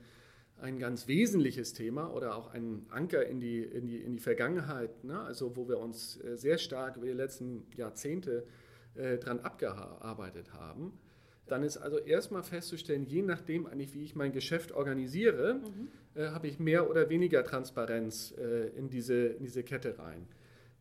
[0.62, 5.04] ein ganz wesentliches Thema oder auch ein Anker in die, in die, in die Vergangenheit,
[5.04, 5.20] ne?
[5.20, 8.46] also wo wir uns äh, sehr stark über die letzten Jahrzehnte
[8.96, 10.94] äh, dran abgearbeitet haben.
[11.48, 15.88] Dann ist also erstmal festzustellen, je nachdem eigentlich, wie ich mein Geschäft organisiere, mhm.
[16.16, 20.28] äh, habe ich mehr oder weniger Transparenz äh, in, diese, in diese Kette rein.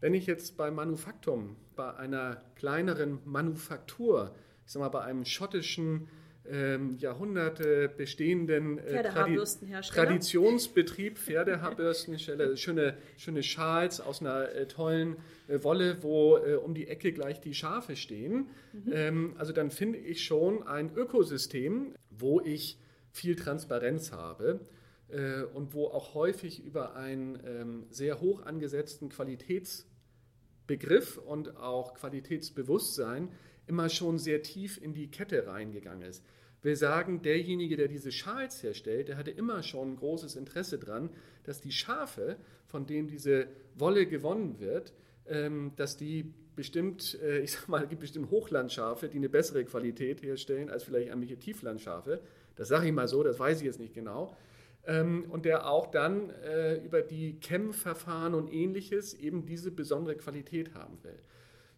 [0.00, 6.08] Wenn ich jetzt bei Manufaktum, bei einer kleineren Manufaktur, ich sag mal bei einem schottischen
[6.50, 9.38] ähm, Jahrhunderte bestehenden äh, Tradi
[9.82, 15.16] Traditionsbetrieb, Pferdehaarbürstenhersteller, schöne, schöne Schals aus einer äh, tollen
[15.48, 18.48] äh, Wolle, wo äh, um die Ecke gleich die Schafe stehen.
[18.72, 18.92] Mhm.
[18.92, 22.78] Ähm, also dann finde ich schon ein Ökosystem, wo ich
[23.10, 24.60] viel Transparenz habe
[25.08, 33.30] äh, und wo auch häufig über einen ähm, sehr hoch angesetzten Qualitätsbegriff und auch Qualitätsbewusstsein
[33.68, 36.24] immer schon sehr tief in die Kette reingegangen ist.
[36.62, 41.10] Wir sagen, derjenige, der diese Schals herstellt, der hatte immer schon ein großes Interesse daran,
[41.44, 44.92] dass die Schafe, von denen diese Wolle gewonnen wird,
[45.26, 49.64] ähm, dass die bestimmt, äh, ich sag mal, es gibt bestimmt Hochlandschafe, die eine bessere
[49.64, 52.20] Qualität herstellen als vielleicht irgendwelche Tieflandschafe.
[52.56, 54.36] Das sage ich mal so, das weiß ich jetzt nicht genau.
[54.84, 60.74] Ähm, und der auch dann äh, über die Kämmverfahren und ähnliches eben diese besondere Qualität
[60.74, 61.18] haben will.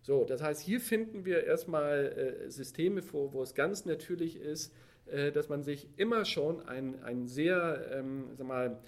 [0.02, 4.72] So, das heißt, hier finden wir erstmal äh, Systeme vor, wo es ganz natürlich ist,
[5.06, 8.78] äh, dass man sich immer schon einen, sehr, ähm, sag mal,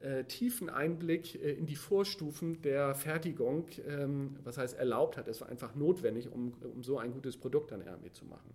[0.00, 5.28] äh, tiefen Einblick äh, in die Vorstufen der Fertigung, ähm, was heißt erlaubt hat.
[5.28, 8.52] Es war einfach notwendig, um, um so ein gutes Produkt dann irgendwie zu machen.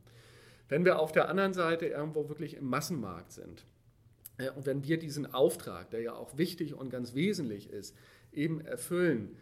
[0.67, 3.65] Wenn wir auf der anderen Seite irgendwo wirklich im Massenmarkt sind
[4.37, 7.95] äh, und wenn wir diesen Auftrag, der ja auch wichtig und ganz wesentlich ist,
[8.33, 9.37] eben erfüllen,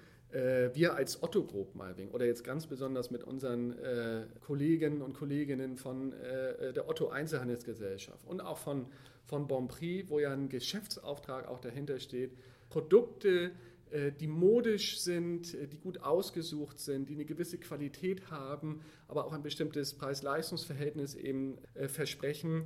[0.74, 5.78] wir als Otto Group Malving oder jetzt ganz besonders mit unseren äh, Kollegen und Kolleginnen
[5.78, 8.88] von äh, der Otto Einzelhandelsgesellschaft und auch von,
[9.24, 12.32] von Bonprix, wo ja ein Geschäftsauftrag auch dahinter steht,
[12.70, 13.52] Produkte,
[13.92, 19.26] äh, die modisch sind, äh, die gut ausgesucht sind, die eine gewisse Qualität haben, aber
[19.26, 22.66] auch ein bestimmtes Preis-Leistungs-Verhältnis eben äh, versprechen,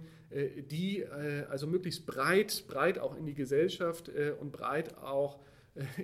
[0.69, 1.03] die
[1.49, 5.39] also möglichst breit, breit auch in die Gesellschaft und breit auch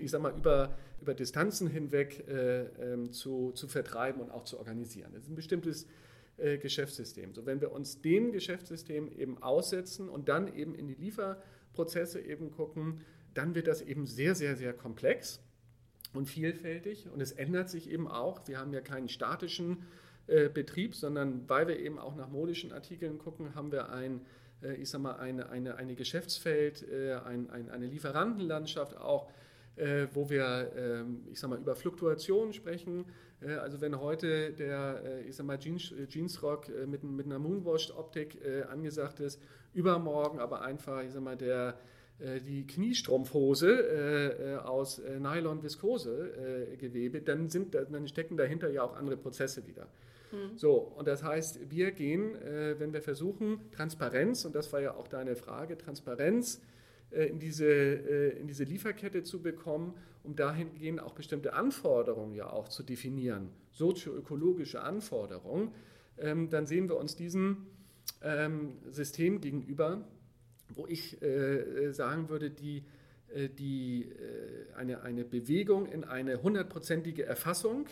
[0.02, 4.58] ich sag mal, über, über Distanzen hinweg äh, ähm, zu, zu vertreiben und auch zu
[4.58, 5.12] organisieren.
[5.14, 5.88] Das ist ein bestimmtes
[6.38, 7.34] äh, Geschäftssystem.
[7.34, 12.52] So, wenn wir uns dem Geschäftssystem eben aussetzen und dann eben in die Lieferprozesse eben
[12.52, 13.02] gucken,
[13.34, 15.42] dann wird das eben sehr, sehr, sehr komplex
[16.14, 18.48] und vielfältig und es ändert sich eben auch.
[18.48, 19.84] Wir haben ja keinen statischen
[20.28, 24.22] äh, Betrieb, sondern weil wir eben auch nach modischen Artikeln gucken, haben wir ein
[24.66, 29.30] äh, ich sag mal, eine, eine, eine Geschäftsfeld, äh, ein, ein, eine Lieferantenlandschaft auch,
[29.76, 33.06] äh, wo wir, ähm, ich sag mal, über Fluktuationen sprechen.
[33.62, 38.38] Also wenn heute der, ich sag mal, Jeans, Jeansrock mit, mit einer Moonwashed-Optik
[38.72, 39.42] angesagt ist,
[39.74, 41.78] übermorgen aber einfach, ich sag mal, der
[42.48, 47.50] die Kniestrumpfhose aus Nylon-Viskose-Gewebe, dann,
[47.92, 49.90] dann stecken dahinter ja auch andere Prozesse wieder.
[50.32, 50.58] Mhm.
[50.58, 54.96] So, und das heißt, wir gehen, äh, wenn wir versuchen, Transparenz, und das war ja
[54.96, 56.62] auch deine Frage, Transparenz äh,
[57.23, 62.67] in, diese, äh, in diese Lieferkette zu bekommen, um dahingehend auch bestimmte Anforderungen ja auch
[62.67, 65.71] zu definieren, sozioökologische Anforderungen,
[66.17, 67.67] ähm, dann sehen wir uns diesem
[68.21, 70.08] ähm, System gegenüber,
[70.73, 72.84] wo ich äh, sagen würde, die
[73.36, 77.88] äh, die, äh, eine, eine Bewegung in eine hundertprozentige Erfassung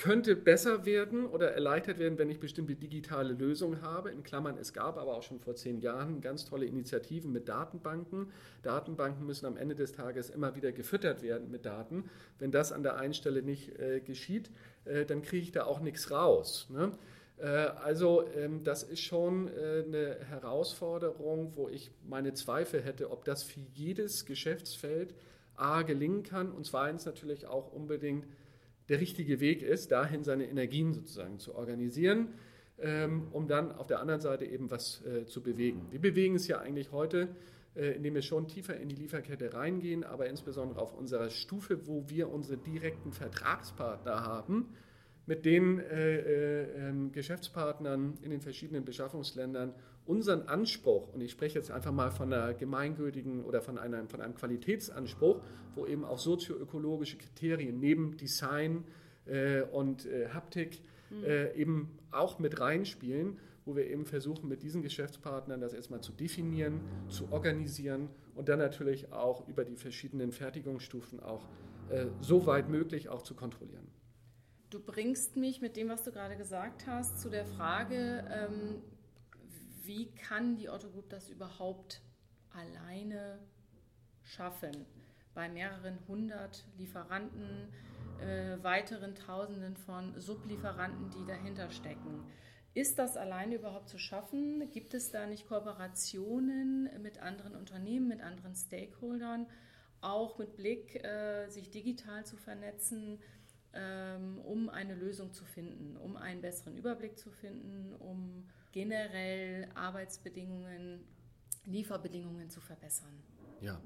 [0.00, 4.10] könnte besser werden oder erleichtert werden, wenn ich bestimmte digitale Lösungen habe.
[4.10, 8.32] In Klammern, es gab aber auch schon vor zehn Jahren ganz tolle Initiativen mit Datenbanken.
[8.62, 12.08] Datenbanken müssen am Ende des Tages immer wieder gefüttert werden mit Daten.
[12.38, 14.50] Wenn das an der einen Stelle nicht äh, geschieht,
[14.86, 16.68] äh, dann kriege ich da auch nichts raus.
[16.70, 16.92] Ne?
[17.36, 23.26] Äh, also ähm, das ist schon äh, eine Herausforderung, wo ich meine Zweifel hätte, ob
[23.26, 25.14] das für jedes Geschäftsfeld
[25.56, 28.24] A gelingen kann und zweitens natürlich auch unbedingt
[28.90, 32.34] der richtige Weg ist, dahin seine Energien sozusagen zu organisieren,
[32.78, 35.86] ähm, um dann auf der anderen Seite eben was äh, zu bewegen.
[35.90, 37.28] Wir bewegen es ja eigentlich heute,
[37.76, 42.08] äh, indem wir schon tiefer in die Lieferkette reingehen, aber insbesondere auf unserer Stufe, wo
[42.08, 44.74] wir unsere direkten Vertragspartner haben,
[45.26, 49.72] mit den äh, ähm, Geschäftspartnern in den verschiedenen Beschaffungsländern
[50.10, 54.20] unseren Anspruch, und ich spreche jetzt einfach mal von einer gemeingültigen oder von einem, von
[54.20, 55.40] einem Qualitätsanspruch,
[55.76, 58.84] wo eben auch sozioökologische Kriterien neben Design
[59.26, 61.24] äh, und äh, Haptik mhm.
[61.24, 66.10] äh, eben auch mit reinspielen, wo wir eben versuchen, mit diesen Geschäftspartnern das erstmal zu
[66.10, 71.46] definieren, zu organisieren und dann natürlich auch über die verschiedenen Fertigungsstufen auch
[71.88, 73.86] äh, so weit möglich auch zu kontrollieren.
[74.70, 78.82] Du bringst mich mit dem, was du gerade gesagt hast, zu der Frage, ähm,
[79.90, 82.00] wie kann die Otto Group das überhaupt
[82.52, 83.40] alleine
[84.22, 84.86] schaffen?
[85.34, 87.72] Bei mehreren hundert Lieferanten,
[88.20, 92.22] äh, weiteren Tausenden von Sublieferanten, die dahinter stecken.
[92.72, 94.70] Ist das alleine überhaupt zu schaffen?
[94.70, 99.48] Gibt es da nicht Kooperationen mit anderen Unternehmen, mit anderen Stakeholdern,
[100.02, 103.18] auch mit Blick, äh, sich digital zu vernetzen,
[103.72, 111.04] ähm, um eine Lösung zu finden, um einen besseren Überblick zu finden, um generell Arbeitsbedingungen,
[111.64, 113.22] Lieferbedingungen zu verbessern?
[113.60, 113.80] Ja,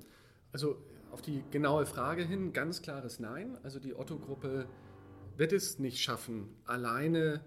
[0.52, 0.76] also
[1.10, 3.58] auf die genaue Frage hin ganz klares Nein.
[3.62, 4.68] Also die Otto-Gruppe
[5.36, 7.40] wird es nicht schaffen, alleine,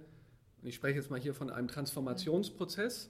[0.63, 3.10] ich spreche jetzt mal hier von einem Transformationsprozess,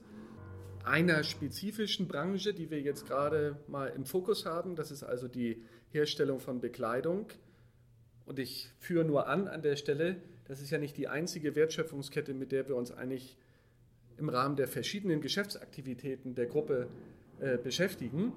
[0.84, 4.76] einer spezifischen Branche, die wir jetzt gerade mal im Fokus haben.
[4.76, 7.26] Das ist also die Herstellung von Bekleidung.
[8.24, 12.34] Und ich führe nur an an der Stelle, das ist ja nicht die einzige Wertschöpfungskette,
[12.34, 13.36] mit der wir uns eigentlich
[14.18, 16.88] im Rahmen der verschiedenen Geschäftsaktivitäten der Gruppe
[17.40, 18.32] äh, beschäftigen.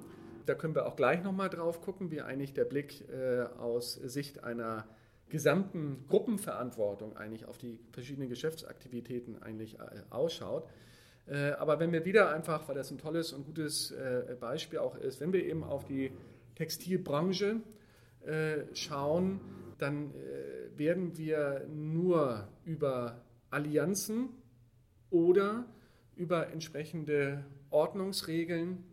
[0.46, 4.44] Da können wir auch gleich nochmal drauf gucken, wie eigentlich der Blick äh, aus Sicht
[4.44, 4.88] einer
[5.32, 10.67] gesamten Gruppenverantwortung eigentlich auf die verschiedenen Geschäftsaktivitäten eigentlich äh, ausschaut.
[11.26, 14.96] Äh, aber wenn wir wieder einfach, weil das ein tolles und gutes äh, Beispiel auch
[14.98, 16.12] ist, wenn wir eben auf die
[16.56, 17.62] Textilbranche
[18.74, 19.41] schauen,
[19.80, 20.13] dann
[20.78, 24.30] werden wir nur über Allianzen
[25.12, 25.65] oder
[26.15, 28.84] über entsprechende Ordnungsregeln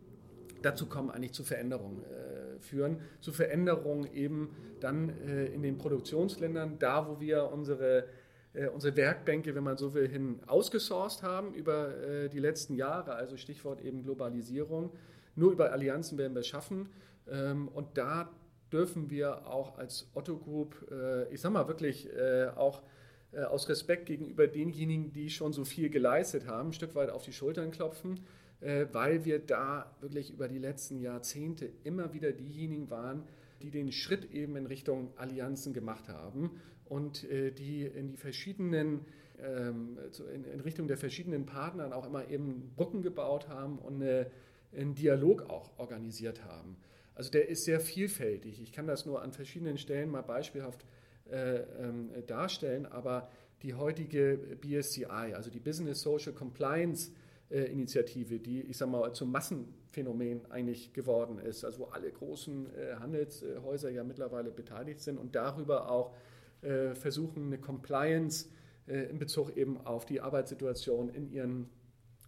[0.61, 3.01] dazu kommen, eigentlich zu Veränderungen äh, führen.
[3.19, 8.05] Zu Veränderungen eben dann äh, in den Produktionsländern, da wo wir unsere,
[8.53, 13.13] äh, unsere Werkbänke, wenn man so will, hin ausgesourced haben über äh, die letzten Jahre,
[13.15, 14.91] also Stichwort eben Globalisierung.
[15.35, 16.89] Nur über Allianzen werden wir es schaffen.
[17.29, 18.29] Ähm, und da
[18.71, 22.81] dürfen wir auch als Otto Group, äh, ich sag mal wirklich äh, auch
[23.31, 27.23] äh, aus Respekt gegenüber denjenigen, die schon so viel geleistet haben, ein Stück weit auf
[27.23, 28.21] die Schultern klopfen,
[28.61, 33.23] äh, weil wir da wirklich über die letzten Jahrzehnte immer wieder diejenigen waren,
[33.61, 39.05] die den Schritt eben in Richtung Allianzen gemacht haben und äh, die in die verschiedenen
[39.41, 39.97] ähm,
[40.53, 45.77] in Richtung der verschiedenen Partner auch immer eben Brücken gebaut haben und einen Dialog auch
[45.77, 46.75] organisiert haben.
[47.15, 48.61] Also der ist sehr vielfältig.
[48.61, 50.85] Ich kann das nur an verschiedenen Stellen mal beispielhaft
[51.31, 53.29] ähm, darstellen, aber
[53.61, 57.11] die heutige BSCI, also die Business Social Compliance
[57.49, 62.67] äh, Initiative, die, ich sage mal, zum Massenphänomen eigentlich geworden ist, also wo alle großen
[62.75, 66.13] äh, Handelshäuser ja mittlerweile beteiligt sind und darüber auch
[66.61, 68.49] versuchen, eine Compliance
[68.85, 71.69] in Bezug eben auf die Arbeitssituation in ihren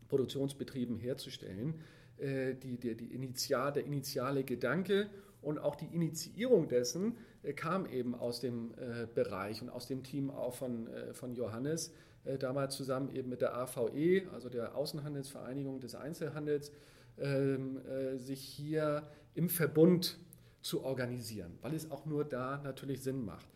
[0.07, 1.81] Produktionsbetrieben herzustellen.
[2.21, 5.09] Äh, die, die, die Initial, der initiale Gedanke
[5.41, 10.03] und auch die Initiierung dessen äh, kam eben aus dem äh, Bereich und aus dem
[10.03, 11.91] Team auch von, äh, von Johannes,
[12.23, 16.71] äh, damals zusammen eben mit der AVE, also der Außenhandelsvereinigung des Einzelhandels,
[17.17, 20.19] ähm, äh, sich hier im Verbund
[20.61, 23.47] zu organisieren, weil es auch nur da natürlich Sinn macht.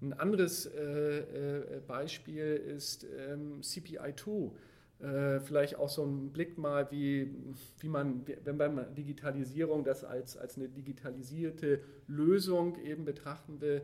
[0.00, 0.70] Ein anderes
[1.86, 4.50] Beispiel ist ähm, CPI2
[5.00, 7.34] äh, vielleicht auch so ein Blick mal, wie,
[7.80, 13.82] wie man, wenn man Digitalisierung das als, als eine digitalisierte Lösung eben betrachten will,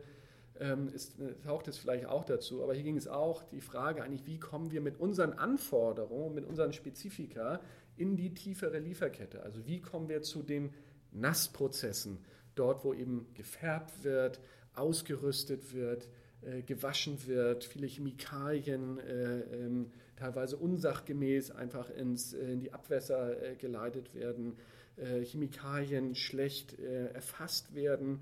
[0.59, 2.63] ähm, ist, taucht es vielleicht auch dazu.
[2.63, 6.45] Aber hier ging es auch die Frage eigentlich, wie kommen wir mit unseren Anforderungen, mit
[6.45, 7.59] unseren Spezifika
[7.97, 9.43] in die tiefere Lieferkette?
[9.43, 10.73] Also wie kommen wir zu den
[11.11, 12.19] Nassprozessen,
[12.55, 14.39] dort wo eben gefärbt wird,
[14.73, 16.07] ausgerüstet wird,
[16.41, 19.91] äh, gewaschen wird, viele Chemikalien äh, ähm,
[20.21, 24.55] teilweise unsachgemäß einfach ins, äh, in die Abwässer äh, geleitet werden,
[24.97, 28.21] äh, Chemikalien schlecht erfasst werden,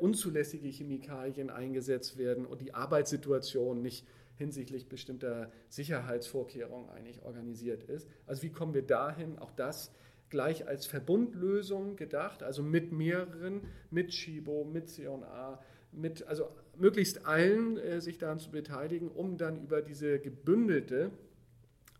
[0.00, 4.06] unzulässige Chemikalien eingesetzt werden und die Arbeitssituation nicht
[4.36, 8.08] hinsichtlich bestimmter Sicherheitsvorkehrungen eigentlich organisiert ist.
[8.26, 9.38] Also wie kommen wir dahin?
[9.38, 9.92] Auch das
[10.30, 13.60] gleich als Verbundlösung gedacht, also mit mehreren,
[13.90, 15.60] mit Shibo, mit C&A,
[15.92, 16.48] mit also
[16.78, 21.10] möglichst allen äh, sich daran zu beteiligen, um dann über diese gebündelte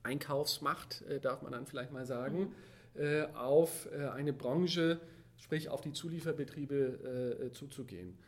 [0.03, 2.53] Einkaufsmacht, äh, darf man dann vielleicht mal sagen,
[2.95, 5.01] äh, auf äh, eine Branche,
[5.37, 8.19] sprich auf die Zulieferbetriebe äh, zuzugehen.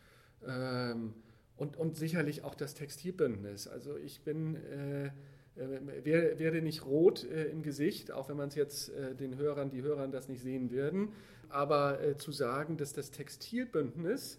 [0.47, 1.15] Ähm,
[1.57, 3.67] und, und sicherlich auch das Textilbündnis.
[3.67, 5.11] Also ich bin äh,
[5.57, 10.29] werde nicht rot im Gesicht, auch wenn man es jetzt den Hörern, die Hörern das
[10.29, 11.13] nicht sehen werden,
[11.51, 14.39] aber zu sagen, dass das Textilbündnis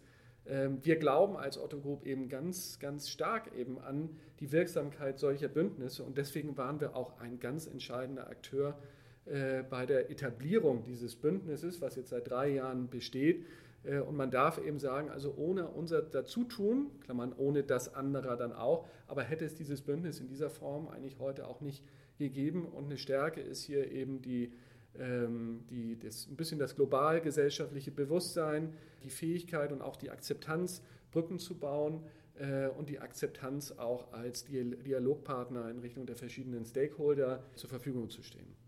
[0.82, 4.10] wir glauben als Otto Group eben ganz, ganz stark eben an
[4.42, 8.78] die Wirksamkeit solcher Bündnisse und deswegen waren wir auch ein ganz entscheidender Akteur
[9.26, 13.46] äh, bei der Etablierung dieses Bündnisses, was jetzt seit drei Jahren besteht.
[13.84, 18.52] Äh, und man darf eben sagen, also ohne unser Dazutun, Klammern ohne das anderer dann
[18.52, 21.84] auch, aber hätte es dieses Bündnis in dieser Form eigentlich heute auch nicht
[22.18, 22.66] gegeben.
[22.66, 24.52] Und eine Stärke ist hier eben die ähm,
[24.94, 28.74] die, das, ein bisschen das global gesellschaftliche Bewusstsein,
[29.04, 32.04] die Fähigkeit und auch die Akzeptanz, Brücken zu bauen
[32.36, 38.24] äh, und die Akzeptanz auch als Dialogpartner in Richtung der verschiedenen Stakeholder zur Verfügung zu
[38.24, 38.61] stehen.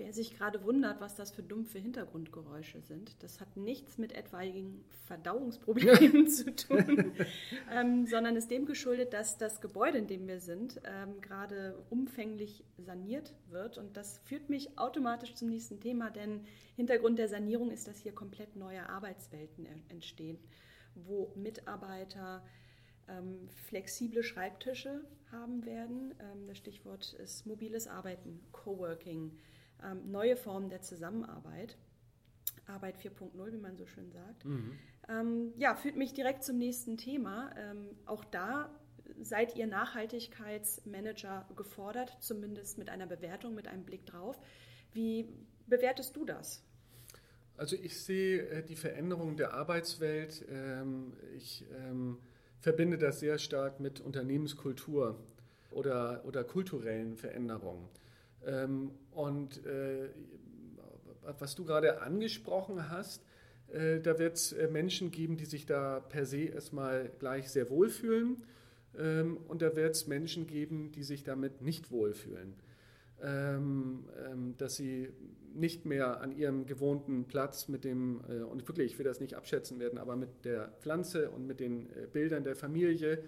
[0.00, 4.82] Wer sich gerade wundert, was das für dumpfe Hintergrundgeräusche sind, das hat nichts mit etwaigen
[5.04, 7.12] Verdauungsproblemen zu tun,
[7.70, 12.64] ähm, sondern ist dem geschuldet, dass das Gebäude, in dem wir sind, ähm, gerade umfänglich
[12.78, 13.76] saniert wird.
[13.76, 16.46] Und das führt mich automatisch zum nächsten Thema, denn
[16.76, 20.38] Hintergrund der Sanierung ist, dass hier komplett neue Arbeitswelten entstehen,
[20.94, 22.42] wo Mitarbeiter
[23.06, 26.14] ähm, flexible Schreibtische haben werden.
[26.20, 29.32] Ähm, das Stichwort ist mobiles Arbeiten, Coworking
[29.84, 31.76] ähm, neue Formen der Zusammenarbeit.
[32.66, 34.44] Arbeit 4.0, wie man so schön sagt.
[34.44, 34.78] Mhm.
[35.08, 37.50] Ähm, ja, führt mich direkt zum nächsten Thema.
[37.56, 38.70] Ähm, auch da
[39.20, 44.38] seid ihr Nachhaltigkeitsmanager gefordert, zumindest mit einer Bewertung, mit einem Blick drauf.
[44.92, 45.28] Wie
[45.66, 46.62] bewertest du das?
[47.56, 52.18] Also ich sehe äh, die Veränderung der Arbeitswelt, ähm, ich ähm,
[52.60, 55.18] verbinde das sehr stark mit Unternehmenskultur
[55.70, 57.88] oder, oder kulturellen Veränderungen.
[58.46, 60.08] Ähm, und äh,
[61.38, 63.22] was du gerade angesprochen hast,
[63.72, 67.70] äh, da wird es äh, Menschen geben, die sich da per se erstmal gleich sehr
[67.70, 68.42] wohlfühlen.
[68.98, 72.54] Ähm, und da wird es Menschen geben, die sich damit nicht wohlfühlen.
[73.22, 74.04] Ähm,
[74.56, 75.10] dass sie
[75.52, 79.78] nicht mehr an ihrem gewohnten Platz mit dem, und wirklich, ich will das nicht abschätzen
[79.78, 83.22] werden, aber mit der Pflanze und mit den Bildern der Familie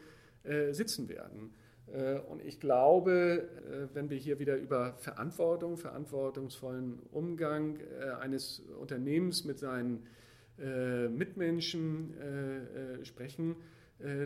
[0.71, 1.53] sitzen werden.
[1.93, 8.63] Äh, und ich glaube, äh, wenn wir hier wieder über Verantwortung, verantwortungsvollen Umgang äh, eines
[8.81, 10.07] Unternehmens mit seinen
[11.09, 12.15] Mitmenschen
[13.03, 13.57] sprechen,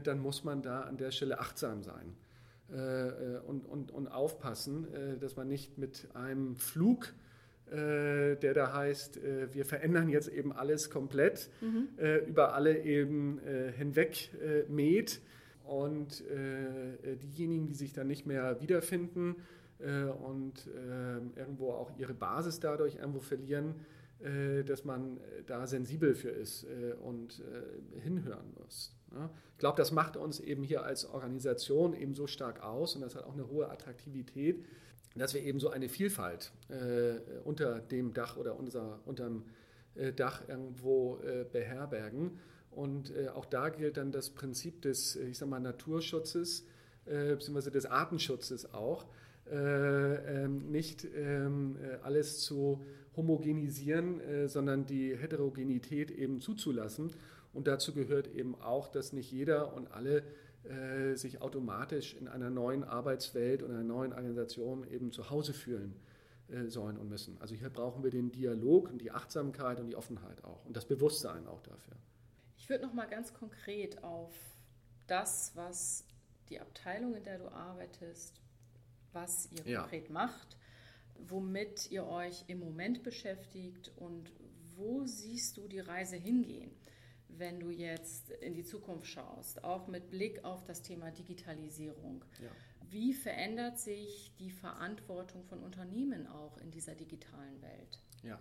[0.03, 2.17] dann muss man da an der Stelle achtsam sein
[3.47, 4.89] und, und, und aufpassen,
[5.21, 7.15] dass man nicht mit einem Flug
[7.71, 9.21] der da heißt,
[9.53, 11.89] wir verändern jetzt eben alles komplett, mhm.
[12.27, 13.41] über alle eben
[13.79, 14.31] hinweg
[14.69, 15.21] mäht
[15.67, 19.37] und äh, diejenigen, die sich dann nicht mehr wiederfinden
[19.79, 23.75] äh, und äh, irgendwo auch ihre Basis dadurch irgendwo verlieren,
[24.21, 28.95] äh, dass man da sensibel für ist äh, und äh, hinhören muss.
[29.13, 29.29] Ne?
[29.53, 33.15] Ich glaube, das macht uns eben hier als Organisation eben so stark aus und das
[33.15, 34.65] hat auch eine hohe Attraktivität,
[35.17, 36.53] dass wir eben so eine Vielfalt
[37.45, 39.45] unter dem Dach oder unser, unterm
[40.17, 41.19] Dach irgendwo
[41.53, 42.39] beherbergen.
[42.77, 46.67] Und äh, auch da gilt dann das Prinzip des, äh, ich sag mal, Naturschutzes,
[47.07, 49.07] äh, beziehungsweise des Artenschutzes auch,
[49.51, 52.85] äh, ähm, nicht ähm, äh, alles zu
[53.17, 57.13] homogenisieren, äh, sondern die Heterogenität eben zuzulassen.
[57.55, 60.23] Und dazu gehört eben auch, dass nicht jeder und alle
[60.65, 65.97] äh, sich automatisch in einer neuen Arbeitswelt und einer neuen Organisation eben zu Hause fühlen
[66.69, 67.37] sollen und müssen.
[67.41, 70.85] Also hier brauchen wir den Dialog und die Achtsamkeit und die Offenheit auch und das
[70.85, 71.97] Bewusstsein auch dafür.
[72.67, 74.35] Ich würde noch mal ganz konkret auf
[75.07, 76.05] das, was
[76.49, 78.41] die Abteilung, in der du arbeitest,
[79.13, 79.81] was ihr ja.
[79.83, 80.57] konkret macht,
[81.15, 84.33] womit ihr euch im Moment beschäftigt und
[84.75, 86.73] wo siehst du die Reise hingehen,
[87.29, 92.25] wenn du jetzt in die Zukunft schaust, auch mit Blick auf das Thema Digitalisierung.
[92.43, 92.51] Ja.
[92.91, 98.03] Wie verändert sich die Verantwortung von Unternehmen auch in dieser digitalen Welt?
[98.25, 98.41] Ja.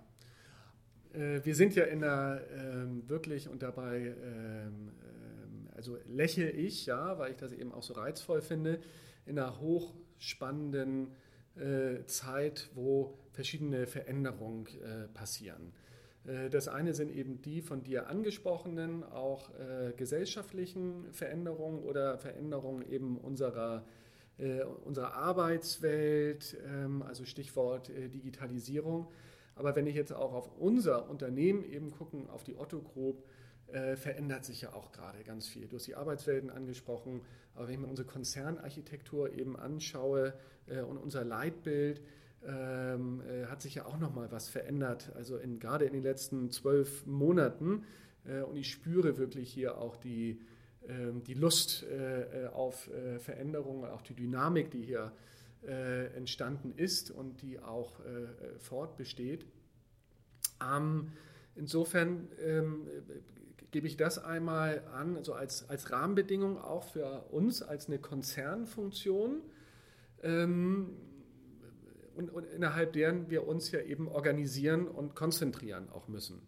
[1.15, 6.85] Äh, wir sind ja in einer ähm, wirklich und dabei, ähm, ähm, also lächle ich,
[6.85, 8.79] ja, weil ich das eben auch so reizvoll finde,
[9.25, 11.11] in einer hochspannenden
[11.55, 15.73] äh, Zeit, wo verschiedene Veränderungen äh, passieren.
[16.25, 22.81] Äh, das eine sind eben die von dir angesprochenen, auch äh, gesellschaftlichen Veränderungen oder Veränderungen
[22.89, 23.85] eben unserer,
[24.83, 29.07] unserer Arbeitswelt, ähm, also Stichwort Digitalisierung.
[29.55, 33.23] Aber wenn ich jetzt auch auf unser Unternehmen eben gucken, auf die Otto Group,
[33.67, 35.67] äh, verändert sich ja auch gerade ganz viel.
[35.67, 37.21] Du hast die Arbeitswelten angesprochen,
[37.55, 40.33] aber wenn ich mir unsere Konzernarchitektur eben anschaue
[40.67, 42.01] äh, und unser Leitbild,
[42.45, 46.51] ähm, äh, hat sich ja auch nochmal was verändert, also in, gerade in den letzten
[46.51, 47.85] zwölf Monaten.
[48.25, 50.41] Äh, und ich spüre wirklich hier auch die,
[50.87, 55.34] ähm, die Lust äh, auf äh, Veränderung, auch die Dynamik, die hier äh,
[55.67, 59.45] entstanden ist und die auch äh, fortbesteht.
[60.61, 61.11] Ähm,
[61.55, 62.87] insofern ähm,
[63.71, 69.41] gebe ich das einmal an, also als, als Rahmenbedingung auch für uns als eine Konzernfunktion.
[70.23, 70.95] Ähm,
[72.15, 76.47] und, und, innerhalb deren wir uns ja eben organisieren und konzentrieren auch müssen.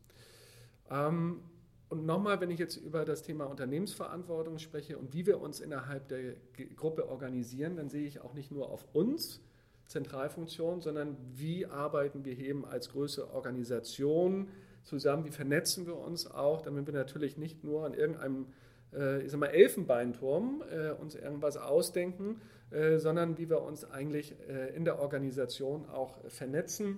[0.89, 1.41] Ähm,
[1.89, 6.07] und nochmal, wenn ich jetzt über das Thema Unternehmensverantwortung spreche und wie wir uns innerhalb
[6.09, 6.33] der
[6.75, 9.41] Gruppe organisieren, dann sehe ich auch nicht nur auf uns,
[9.87, 14.49] Zentralfunktion, sondern wie arbeiten wir eben als größere Organisation
[14.83, 18.47] zusammen, wie vernetzen wir uns auch, damit wir natürlich nicht nur an irgendeinem
[18.93, 24.35] äh, ich sag mal, Elfenbeinturm äh, uns irgendwas ausdenken, äh, sondern wie wir uns eigentlich
[24.49, 26.97] äh, in der Organisation auch vernetzen.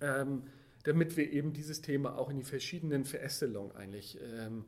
[0.00, 0.44] Ähm,
[0.84, 4.64] damit wir eben dieses Thema auch in die verschiedenen Verästelungen eigentlich ähm,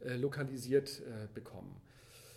[0.00, 1.80] äh, lokalisiert äh, bekommen.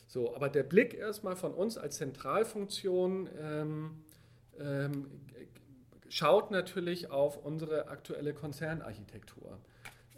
[0.08, 4.04] So, aber der Blick erstmal von uns als Zentralfunktion ähm,
[4.60, 5.06] ähm,
[6.08, 9.60] schaut natürlich auf unsere aktuelle Konzernarchitektur,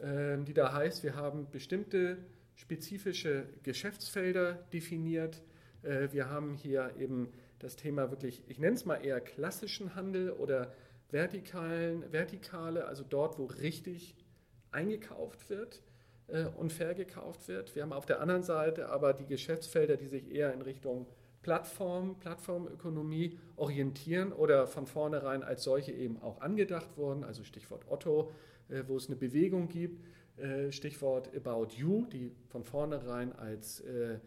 [0.02, 2.18] ähm, die da heißt, wir haben bestimmte
[2.56, 5.42] spezifische Geschäftsfelder definiert.
[5.84, 10.32] Äh, wir haben hier eben das Thema wirklich, ich nenne es mal eher klassischen Handel
[10.32, 10.74] oder
[11.12, 14.16] vertikalen, vertikale, also dort, wo richtig
[14.72, 15.84] eingekauft wird
[16.28, 17.76] äh, und verkauft wird.
[17.76, 21.08] Wir haben auf der anderen Seite aber die Geschäftsfelder, die sich eher in Richtung
[21.42, 28.32] Plattform, Plattformökonomie orientieren oder von vornherein als solche eben auch angedacht wurden, also Stichwort Otto,
[28.70, 30.02] äh, wo es eine Bewegung gibt,
[30.38, 34.20] äh, Stichwort About You, die von vornherein als äh, äh,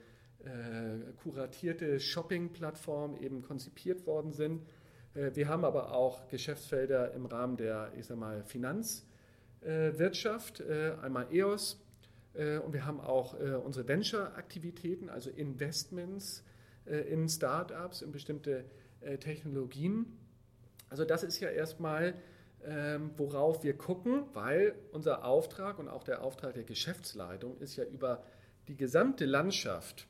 [1.22, 4.62] kuratierte Shopping-Plattform eben konzipiert worden sind
[5.14, 11.80] wir haben aber auch Geschäftsfelder im Rahmen der, ich sag mal, Finanzwirtschaft, äh, einmal EOS,
[12.34, 13.34] äh, und wir haben auch
[13.64, 16.42] unsere Venture-Aktivitäten, also Investments
[16.86, 18.64] in Startups, in bestimmte
[19.20, 20.18] Technologien.
[20.90, 22.14] Also das ist ja erstmal,
[22.64, 27.84] ähm, worauf wir gucken, weil unser Auftrag und auch der Auftrag der Geschäftsleitung ist ja
[27.84, 28.22] über
[28.68, 30.06] die gesamte Landschaft,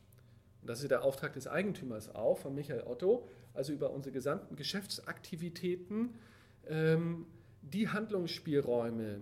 [0.65, 4.55] und das ist der Auftrag des Eigentümers auch, von Michael Otto, also über unsere gesamten
[4.55, 6.15] Geschäftsaktivitäten,
[6.67, 7.27] ähm,
[7.61, 9.21] die Handlungsspielräume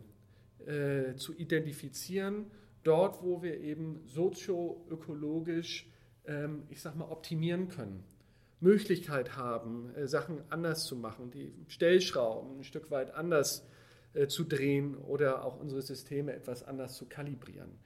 [0.65, 2.45] äh, zu identifizieren,
[2.83, 5.91] dort, wo wir eben sozioökologisch,
[6.27, 8.05] ähm, ich sag mal, optimieren können.
[8.61, 13.67] Möglichkeit haben, äh, Sachen anders zu machen, die Stellschrauben ein Stück weit anders
[14.13, 17.77] äh, zu drehen oder auch unsere Systeme etwas anders zu kalibrieren.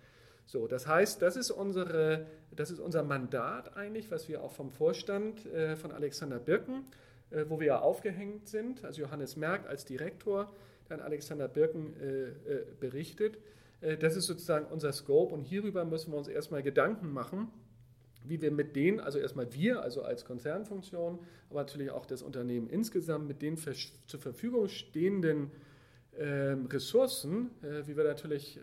[0.47, 2.25] So, das heißt, das ist, unsere,
[2.55, 6.85] das ist unser Mandat eigentlich, was wir auch vom Vorstand äh, von Alexander Birken,
[7.31, 10.49] äh, wo wir ja aufgehängt sind, also Johannes Merck als Direktor,
[10.87, 13.37] dann Alexander Birken äh, äh berichtet.
[13.81, 17.49] Äh, das ist sozusagen unser Scope und hierüber müssen wir uns erstmal Gedanken machen,
[18.23, 21.19] wie wir mit denen, also erstmal wir, also als Konzernfunktion,
[21.49, 25.51] aber natürlich auch das Unternehmen insgesamt, mit den zur Verfügung stehenden
[26.17, 28.61] ähm, Ressourcen, äh, wie wir natürlich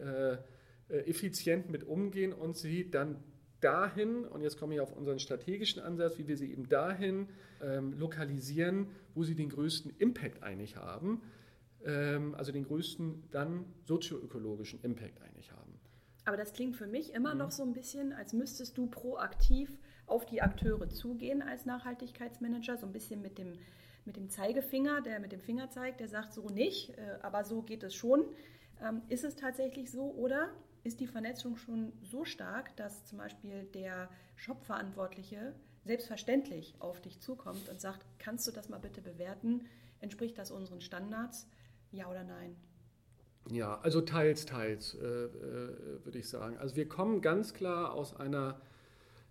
[1.00, 3.22] effizient mit umgehen und sie dann
[3.60, 7.28] dahin, und jetzt komme ich auf unseren strategischen Ansatz, wie wir sie eben dahin
[7.62, 11.22] ähm, lokalisieren, wo sie den größten Impact eigentlich haben,
[11.84, 15.80] ähm, also den größten dann sozioökologischen Impact eigentlich haben.
[16.26, 17.40] Aber das klingt für mich immer mhm.
[17.40, 22.86] noch so ein bisschen, als müsstest du proaktiv auf die Akteure zugehen als Nachhaltigkeitsmanager, so
[22.86, 23.54] ein bisschen mit dem,
[24.04, 27.62] mit dem Zeigefinger, der mit dem Finger zeigt, der sagt so nicht, äh, aber so
[27.62, 28.24] geht es schon.
[28.82, 30.50] Ähm, ist es tatsächlich so oder
[30.84, 35.54] ist die Vernetzung schon so stark, dass zum Beispiel der Shop-Verantwortliche
[35.84, 39.66] selbstverständlich auf dich zukommt und sagt, kannst du das mal bitte bewerten?
[40.00, 41.48] Entspricht das unseren Standards?
[41.90, 42.56] Ja oder nein?
[43.50, 46.56] Ja, also teils, teils, äh, äh, würde ich sagen.
[46.58, 48.60] Also wir kommen ganz klar aus einer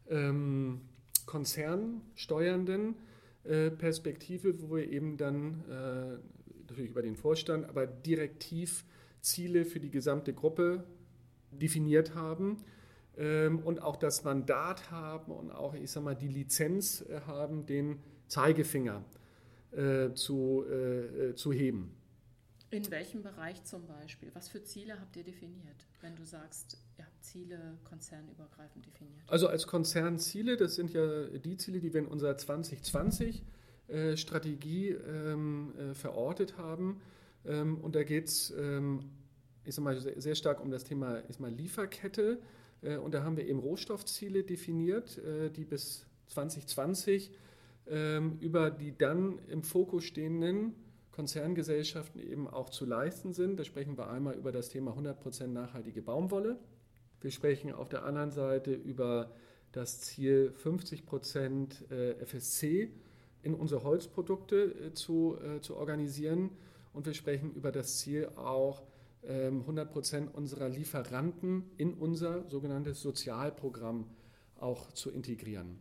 [0.08, 0.82] ähm,
[1.26, 2.96] konzernsteuernden
[3.44, 8.86] äh, Perspektive, wo wir eben dann äh, natürlich über den Vorstand, aber direktiv
[9.22, 10.84] Ziele für die gesamte Gruppe
[11.60, 12.58] definiert haben
[13.18, 17.66] ähm, und auch das Mandat haben und auch, ich sag mal, die Lizenz äh, haben,
[17.66, 19.04] den Zeigefinger
[19.72, 21.96] äh, zu, äh, zu heben.
[22.74, 24.32] In welchem Bereich zum Beispiel?
[24.34, 29.22] Was für Ziele habt ihr definiert, wenn du sagst, ihr habt Ziele konzernübergreifend definiert?
[29.28, 35.94] Also als Konzernziele, das sind ja die Ziele, die wir in unserer 2020-Strategie ähm, äh,
[35.94, 37.00] verortet haben.
[37.46, 38.52] Ähm, und da geht es,
[39.66, 42.40] ich sag mal, sehr stark um das Thema ich mal, Lieferkette.
[42.82, 47.32] Äh, und da haben wir eben Rohstoffziele definiert, äh, die bis 2020
[47.88, 50.74] ähm, über die dann im Fokus stehenden
[51.12, 53.58] Konzerngesellschaften eben auch zu leisten sind.
[53.58, 56.58] Da sprechen wir einmal über das Thema 100% nachhaltige Baumwolle.
[57.22, 59.32] Wir sprechen auf der anderen Seite über
[59.72, 62.90] das Ziel 50% äh, FSC
[63.44, 64.56] in unsere Holzprodukte
[64.88, 66.52] äh, zu, äh, zu organisieren.
[66.94, 68.84] Und wir sprechen über das Ziel auch
[69.28, 74.08] 100% ähm, unserer Lieferanten in unser sogenanntes Sozialprogramm
[74.58, 75.80] auch zu integrieren.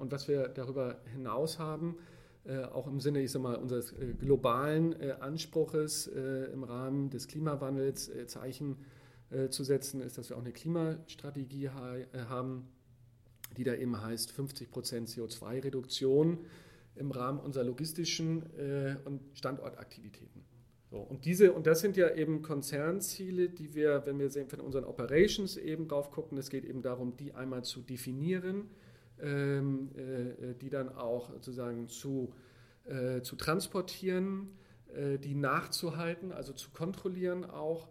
[0.00, 1.96] Und was wir darüber hinaus haben,
[2.44, 7.28] äh, auch im Sinne, ich sag mal, unseres äh, globalen äh, Anspruches im Rahmen des
[7.28, 8.76] Klimawandels Zeichen
[9.50, 12.66] zu setzen, ist, dass wir auch eine Klimastrategie haben,
[13.56, 16.38] die da eben heißt 50 Prozent CO2-Reduktion
[16.96, 18.42] im Rahmen unserer logistischen
[19.04, 20.42] und Standortaktivitäten.
[20.90, 24.84] So, und diese, und das sind ja eben Konzernziele, die wir, wenn wir von unseren
[24.84, 28.70] Operations eben drauf gucken, es geht eben darum, die einmal zu definieren,
[29.22, 32.34] ähm, äh, die dann auch sozusagen zu,
[32.86, 34.48] äh, zu transportieren,
[34.92, 37.88] äh, die nachzuhalten, also zu kontrollieren auch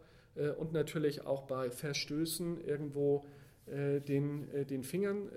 [0.57, 3.25] und natürlich auch bei Verstößen irgendwo
[3.67, 5.27] den, den Fingern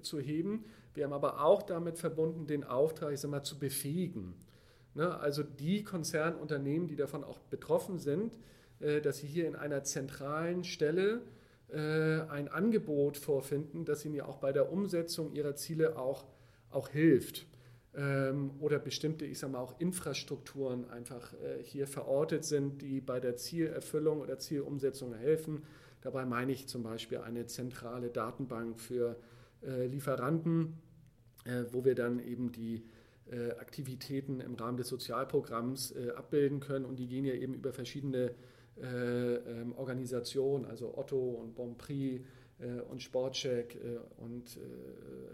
[0.00, 0.66] zu heben.
[0.94, 4.34] Wir haben aber auch damit verbunden, den Auftrag, ich sag mal, zu befähigen.
[4.98, 5.18] Ne?
[5.18, 8.38] Also die Konzernunternehmen, die davon auch betroffen sind,
[9.02, 11.22] dass sie hier in einer zentralen Stelle
[11.70, 16.24] äh, ein Angebot vorfinden, das ihnen ja auch bei der Umsetzung ihrer Ziele auch,
[16.70, 17.46] auch hilft.
[17.94, 23.20] Ähm, oder bestimmte, ich sage mal, auch Infrastrukturen einfach äh, hier verortet sind, die bei
[23.20, 25.62] der Zielerfüllung oder Zielumsetzung helfen.
[26.00, 29.16] Dabei meine ich zum Beispiel eine zentrale Datenbank für
[29.62, 30.74] äh, Lieferanten,
[31.70, 32.84] wo wir dann eben die
[33.58, 36.84] Aktivitäten im Rahmen des Sozialprogramms abbilden können.
[36.84, 38.34] Und die gehen ja eben über verschiedene
[38.80, 42.24] äh, ähm, Organisationen, also Otto und Bonprix
[42.60, 44.56] äh, und Sportcheck äh, und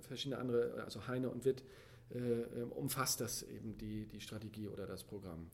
[0.01, 1.63] verschiedene andere, also Heine und Witt,
[2.15, 5.51] ähm, umfasst das eben die, die Strategie oder das Programm.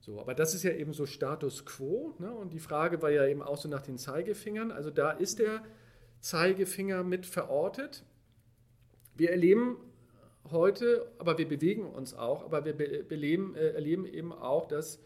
[0.00, 2.14] So, aber das ist ja eben so Status quo.
[2.18, 2.32] Ne?
[2.32, 4.70] Und die Frage war ja eben auch so nach den Zeigefingern.
[4.70, 5.62] Also da ist der
[6.20, 8.04] Zeigefinger mit verortet.
[9.16, 9.76] Wir erleben
[10.50, 15.00] heute, aber wir bewegen uns auch, aber wir beleben, äh, erleben eben auch, dass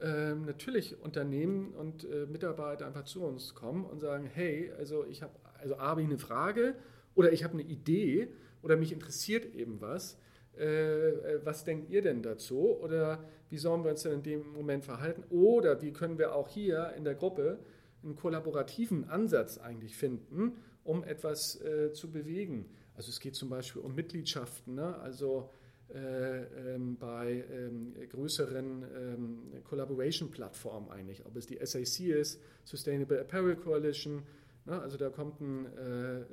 [0.00, 5.22] ähm, natürlich Unternehmen und äh, Mitarbeiter einfach zu uns kommen und sagen, hey, also ich
[5.22, 6.74] habe, also habe ich eine Frage
[7.14, 8.28] oder ich habe eine Idee
[8.62, 10.18] oder mich interessiert eben was.
[10.58, 12.76] Äh, äh, was denkt ihr denn dazu?
[12.80, 15.24] Oder wie sollen wir uns denn in dem Moment verhalten?
[15.30, 17.58] Oder wie können wir auch hier in der Gruppe
[18.02, 22.68] einen kollaborativen Ansatz eigentlich finden, um etwas äh, zu bewegen?
[22.94, 24.96] Also es geht zum Beispiel um Mitgliedschaften, ne?
[24.98, 25.50] also
[25.94, 33.56] äh, ähm, bei ähm, größeren ähm, Collaboration-Plattformen eigentlich, ob es die SAC ist, Sustainable Apparel
[33.56, 34.22] Coalition,
[34.64, 34.80] ne?
[34.80, 36.24] also da kommt ein äh, äh,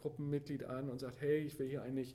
[0.00, 2.14] Gruppenmitglied an und sagt, hey, ich will hier eigentlich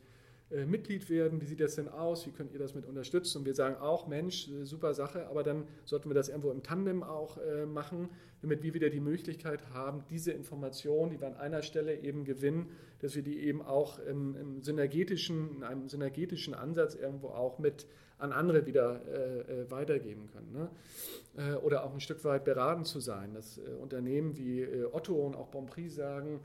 [0.50, 3.40] äh, Mitglied werden, wie sieht das denn aus, wie könnt ihr das mit unterstützen?
[3.40, 6.64] Und wir sagen auch, Mensch, äh, super Sache, aber dann sollten wir das irgendwo im
[6.64, 8.10] Tandem auch äh, machen,
[8.42, 12.70] damit wir wieder die Möglichkeit haben, diese Informationen, die wir an einer Stelle eben gewinnen,
[13.00, 17.86] dass wir die eben auch im, im synergetischen, in einem synergetischen Ansatz irgendwo auch mit
[18.18, 20.52] an andere wieder äh, weitergeben können.
[20.52, 21.58] Ne?
[21.60, 25.50] Oder auch ein Stück weit beraten zu sein, dass äh, Unternehmen wie Otto und auch
[25.50, 26.40] Bonprix sagen,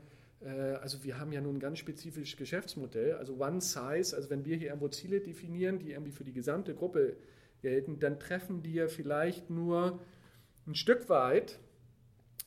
[0.45, 4.57] also wir haben ja nun ein ganz spezifisches Geschäftsmodell, also One Size, also wenn wir
[4.57, 7.15] hier irgendwo Ziele definieren, die irgendwie für die gesamte Gruppe
[7.61, 9.99] gelten, dann treffen die ja vielleicht nur
[10.67, 11.59] ein Stück weit,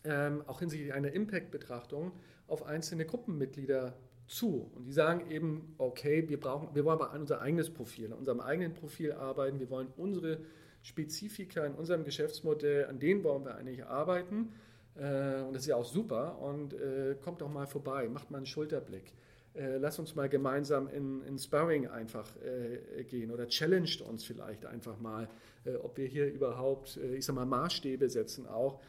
[0.05, 2.13] ähm, auch hinsichtlich einer Impact-Betrachtung,
[2.47, 4.71] auf einzelne Gruppenmitglieder zu.
[4.75, 8.19] Und die sagen eben, okay, wir, brauchen, wir wollen aber an unser eigenes Profil, an
[8.19, 10.41] unserem eigenen Profil arbeiten, wir wollen unsere
[10.83, 14.53] Spezifika in unserem Geschäftsmodell, an denen wollen wir eigentlich arbeiten.
[14.99, 16.39] Äh, und das ist ja auch super.
[16.41, 19.13] Und äh, kommt doch mal vorbei, macht mal einen Schulterblick.
[19.57, 24.67] Äh, lass uns mal gemeinsam in, in Sparring einfach äh, gehen oder challenged uns vielleicht
[24.67, 25.29] einfach mal,
[25.65, 28.81] äh, ob wir hier überhaupt, äh, ich sag mal, Maßstäbe setzen, auch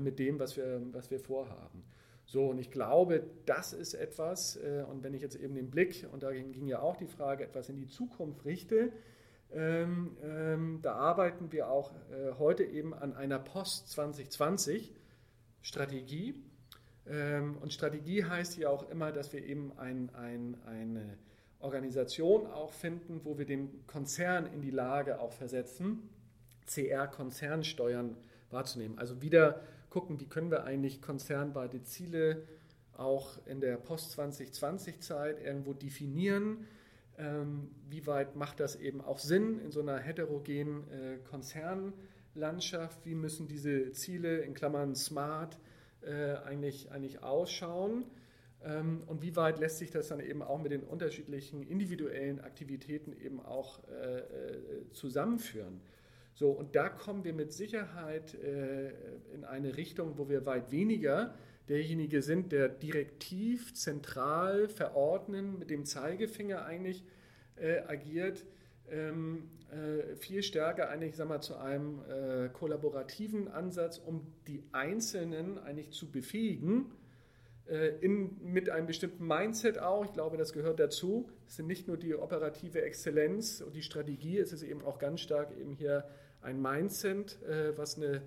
[0.00, 1.84] mit dem, was wir, was wir vorhaben.
[2.24, 4.58] So, und ich glaube, das ist etwas,
[4.90, 7.68] und wenn ich jetzt eben den Blick, und da ging ja auch die Frage, etwas
[7.68, 8.90] in die Zukunft richte,
[9.52, 11.92] ähm, ähm, da arbeiten wir auch
[12.40, 14.92] heute eben an einer Post 2020
[15.62, 16.34] Strategie.
[17.06, 21.18] Ähm, und Strategie heißt ja auch immer, dass wir eben ein, ein, eine
[21.60, 26.08] Organisation auch finden, wo wir den Konzern in die Lage auch versetzen,
[26.66, 28.16] CR-Konzernsteuern
[28.50, 28.98] wahrzunehmen.
[28.98, 32.46] Also wieder gucken, wie können wir eigentlich konzernweite Ziele
[32.92, 36.66] auch in der Post-2020-Zeit irgendwo definieren.
[37.16, 41.18] Ähm, wie weit macht das eben auch Sinn in so einer heterogenen äh,
[42.38, 43.04] Konzernlandschaft?
[43.04, 45.58] Wie müssen diese Ziele in Klammern smart
[46.02, 48.04] äh, eigentlich, eigentlich ausschauen?
[48.62, 53.12] Ähm, und wie weit lässt sich das dann eben auch mit den unterschiedlichen individuellen Aktivitäten
[53.12, 55.80] eben auch äh, äh zusammenführen?
[56.34, 58.92] So, und da kommen wir mit Sicherheit äh,
[59.34, 61.34] in eine Richtung, wo wir weit weniger
[61.68, 67.04] derjenige sind, der direktiv, zentral verordnen, mit dem Zeigefinger eigentlich
[67.56, 68.46] äh, agiert,
[68.90, 75.58] ähm, äh, viel stärker eigentlich sag mal, zu einem äh, kollaborativen Ansatz, um die Einzelnen
[75.58, 76.86] eigentlich zu befähigen,
[77.68, 80.04] äh, in, mit einem bestimmten Mindset auch.
[80.04, 81.28] Ich glaube, das gehört dazu.
[81.46, 85.20] Es sind nicht nur die operative Exzellenz und die Strategie, es ist eben auch ganz
[85.20, 86.04] stark eben hier
[86.40, 88.22] ein Mindset, äh, was eine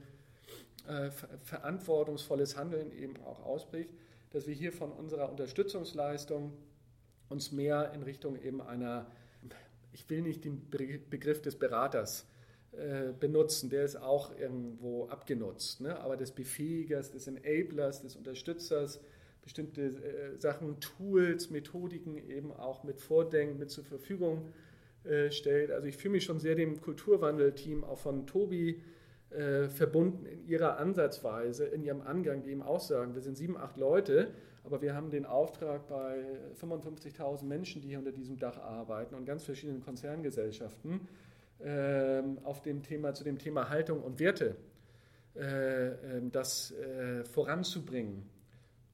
[0.88, 1.09] äh,
[1.43, 3.93] verantwortungsvolles Handeln eben auch ausprägt,
[4.32, 6.53] dass wir hier von unserer Unterstützungsleistung
[7.30, 9.07] uns mehr in Richtung eben einer
[9.94, 12.28] ich will nicht den Begriff des Beraters
[12.72, 16.00] äh, benutzen, der ist auch irgendwo abgenutzt, ne?
[16.00, 19.02] aber des Befähigers, des Enablers, des Unterstützers,
[19.42, 24.50] bestimmte äh, Sachen, Tools, Methodiken eben auch mit Vordenken, mit zur Verfügung
[25.04, 25.72] äh, stellt.
[25.72, 28.82] Also ich fühle mich schon sehr dem Kulturwandelteam auch von Tobi
[29.32, 33.58] äh, verbunden in ihrer Ansatzweise, in ihrem Angang, die eben auch sagen, wir sind sieben,
[33.58, 34.32] acht Leute,
[34.64, 36.24] aber wir haben den Auftrag bei
[36.59, 41.07] 55.000 Menschen, die hier unter diesem Dach arbeiten und ganz verschiedenen Konzerngesellschaften
[41.59, 44.55] äh, auf dem Thema, zu dem Thema Haltung und Werte,
[45.36, 48.30] äh, ähm, das äh, voranzubringen.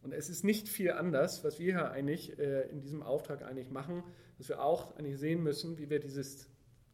[0.03, 3.70] Und es ist nicht viel anders, was wir hier eigentlich äh, in diesem Auftrag eigentlich
[3.70, 4.03] machen,
[4.38, 6.47] dass wir auch eigentlich sehen müssen, wie wir dieses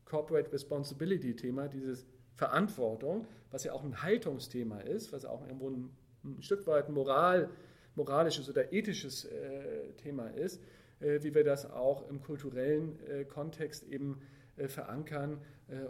[0.06, 2.06] Corporate Responsibility Thema, dieses
[2.36, 5.90] Verantwortung, was ja auch ein Haltungsthema ist, was auch irgendwo ein,
[6.24, 7.50] ein Stück weit Moral
[7.96, 10.62] moralisches oder ethisches äh, Thema ist,
[11.00, 14.22] äh, wie wir das auch im kulturellen äh, Kontext eben
[14.68, 15.42] verankern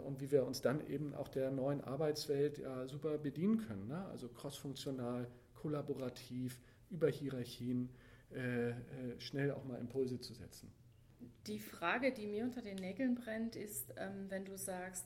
[0.06, 3.88] und wie wir uns dann eben auch der neuen Arbeitswelt ja, super bedienen können.
[3.88, 4.06] Ne?
[4.06, 7.90] Also crossfunktional, kollaborativ, über Hierarchien,
[9.18, 10.72] schnell auch mal Impulse zu setzen.
[11.46, 15.04] Die Frage, die mir unter den Nägeln brennt, ist, ähm, wenn du sagst,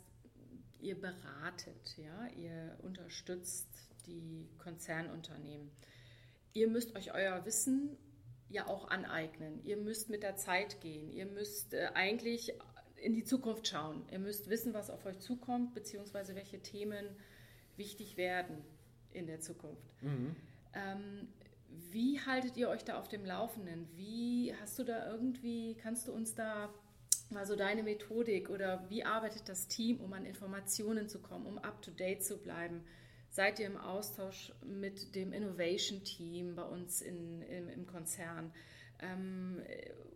[0.81, 3.69] ihr beratet, ja, ihr unterstützt
[4.07, 5.71] die Konzernunternehmen
[6.59, 7.97] ihr müsst euch euer Wissen
[8.49, 9.65] ja auch aneignen.
[9.65, 11.11] Ihr müsst mit der Zeit gehen.
[11.11, 12.53] Ihr müsst äh, eigentlich
[12.97, 14.05] in die Zukunft schauen.
[14.11, 17.07] Ihr müsst wissen, was auf euch zukommt, beziehungsweise welche Themen
[17.77, 18.65] wichtig werden
[19.13, 20.03] in der Zukunft.
[20.03, 20.35] Mhm.
[20.75, 21.29] Ähm,
[21.91, 23.87] wie haltet ihr euch da auf dem Laufenden?
[23.95, 26.73] Wie hast du da irgendwie, kannst du uns da
[27.31, 31.59] mal so deine Methodik oder wie arbeitet das Team, um an Informationen zu kommen, um
[31.59, 32.85] up to date zu bleiben?
[33.31, 38.53] Seid ihr im Austausch mit dem Innovation Team bei uns in, im, im Konzern?
[39.01, 39.63] Ähm,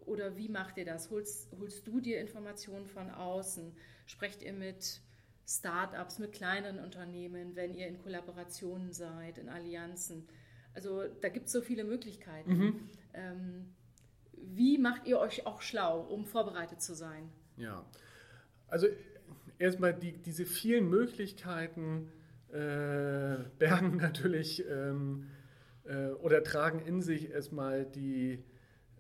[0.07, 1.11] oder wie macht ihr das?
[1.11, 3.77] Holst, holst du dir Informationen von außen?
[4.07, 5.01] Sprecht ihr mit
[5.47, 10.27] Startups, mit kleinen Unternehmen, wenn ihr in Kollaborationen seid, in Allianzen?
[10.75, 12.53] Also da gibt es so viele Möglichkeiten.
[12.53, 12.89] Mhm.
[13.15, 13.75] Ähm,
[14.33, 17.31] wie macht ihr euch auch schlau, um vorbereitet zu sein?
[17.57, 17.85] Ja,
[18.69, 18.89] also
[19.59, 22.11] erstmal die, diese vielen Möglichkeiten,
[22.53, 25.27] äh, bergen natürlich ähm,
[25.85, 28.45] äh, oder tragen in sich erstmal die,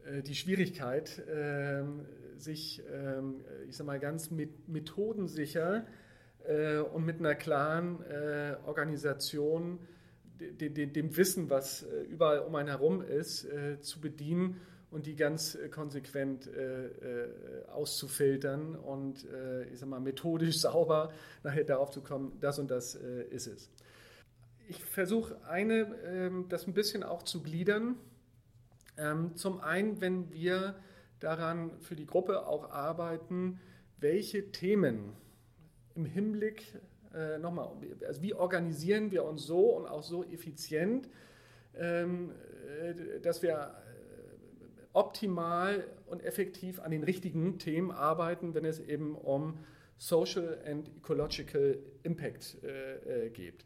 [0.04, 2.06] äh, die Schwierigkeit, ähm,
[2.38, 5.86] sich, ähm, ich sag mal, ganz mit, methodensicher
[6.44, 9.80] äh, und mit einer klaren äh, Organisation
[10.40, 13.46] dem Wissen, was überall um einen herum ist,
[13.80, 14.60] zu bedienen
[14.92, 16.48] und die ganz konsequent
[17.72, 19.26] auszufiltern und
[19.72, 21.12] ich sag mal methodisch sauber
[21.42, 23.70] nachher darauf zu kommen, das und das ist es.
[24.68, 27.96] Ich versuche eine, ähm, das ein bisschen auch zu gliedern.
[28.96, 30.76] Ähm, zum einen, wenn wir
[31.20, 33.60] daran für die Gruppe auch arbeiten,
[33.98, 35.12] welche Themen
[35.94, 36.64] im Hinblick,
[37.14, 37.70] äh, nochmal,
[38.06, 41.08] also wie organisieren wir uns so und auch so effizient,
[41.74, 42.32] ähm,
[42.80, 43.91] äh, dass wir äh,
[44.92, 49.58] optimal und effektiv an den richtigen Themen arbeiten, wenn es eben um
[49.98, 53.64] Social and Ecological Impact äh, äh geht.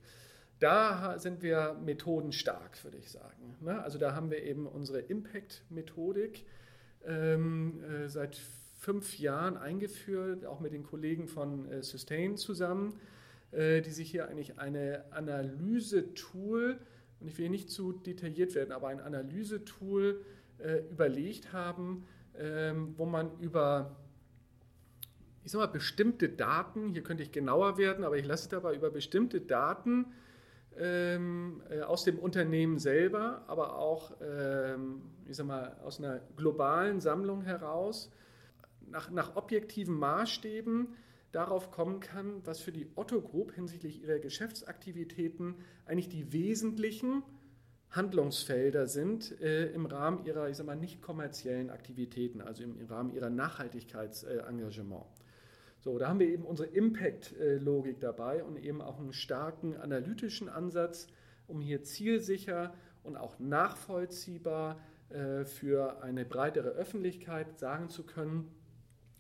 [0.59, 3.57] Da sind wir methodenstark, würde ich sagen.
[3.61, 3.83] Ne?
[3.83, 6.47] Also da haben wir eben unsere Impact-Methodik
[7.05, 8.41] ähm, äh, seit
[8.79, 12.99] fünf Jahren eingeführt, auch mit den Kollegen von äh, Sustain zusammen,
[13.53, 16.79] äh, die sich hier eigentlich eine Analysetool,
[17.21, 20.25] und ich will nicht zu detailliert werden, aber ein Analysetool
[20.91, 22.07] überlegt haben,
[22.39, 23.97] ähm, wo man über
[25.45, 28.75] ich sag mal, bestimmte Daten, hier könnte ich genauer werden, aber ich lasse es dabei
[28.75, 30.07] über bestimmte Daten
[30.77, 37.01] ähm, äh, aus dem Unternehmen selber, aber auch ähm, ich sag mal, aus einer globalen
[37.01, 38.11] Sammlung heraus
[38.91, 40.89] nach, nach objektiven Maßstäben
[41.33, 45.55] darauf kommen kann, was für die Otto Group hinsichtlich ihrer Geschäftsaktivitäten
[45.87, 47.23] eigentlich die wesentlichen
[47.97, 52.87] Handlungsfelder sind äh, im Rahmen ihrer, ich sag mal, nicht kommerziellen Aktivitäten, also im, im
[52.87, 55.03] Rahmen ihrer Nachhaltigkeitsengagement.
[55.03, 55.27] Äh,
[55.81, 61.07] so, da haben wir eben unsere Impact-Logik dabei und eben auch einen starken analytischen Ansatz,
[61.47, 64.81] um hier zielsicher und auch nachvollziehbar
[65.11, 68.51] äh, für eine breitere Öffentlichkeit sagen zu können,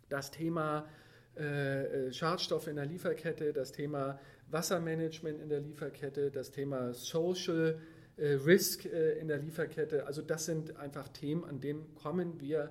[0.08, 0.86] das Thema
[1.34, 4.18] äh, Schadstoffe in der Lieferkette, das Thema
[4.50, 10.76] Wassermanagement in der Lieferkette, das Thema Social äh, Risk in der Lieferkette, also das sind
[10.76, 12.70] einfach Themen, an denen kommen wir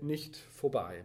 [0.00, 1.04] nicht vorbei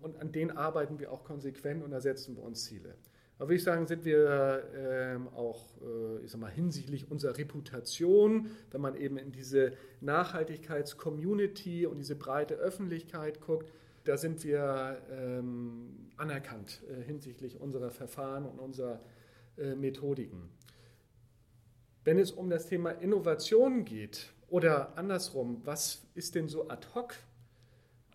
[0.00, 2.94] und an denen arbeiten wir auch konsequent und da setzen wir uns Ziele.
[3.38, 8.50] Aber würde ich sagen, sind wir ähm, auch, äh, ich sag mal, hinsichtlich unserer Reputation,
[8.72, 13.72] wenn man eben in diese Nachhaltigkeits-Community und diese breite Öffentlichkeit guckt,
[14.02, 19.00] da sind wir ähm, anerkannt äh, hinsichtlich unserer Verfahren und unserer
[19.56, 20.50] äh, Methodiken.
[22.08, 27.14] Wenn es um das Thema Innovation geht oder andersrum, was ist denn so ad hoc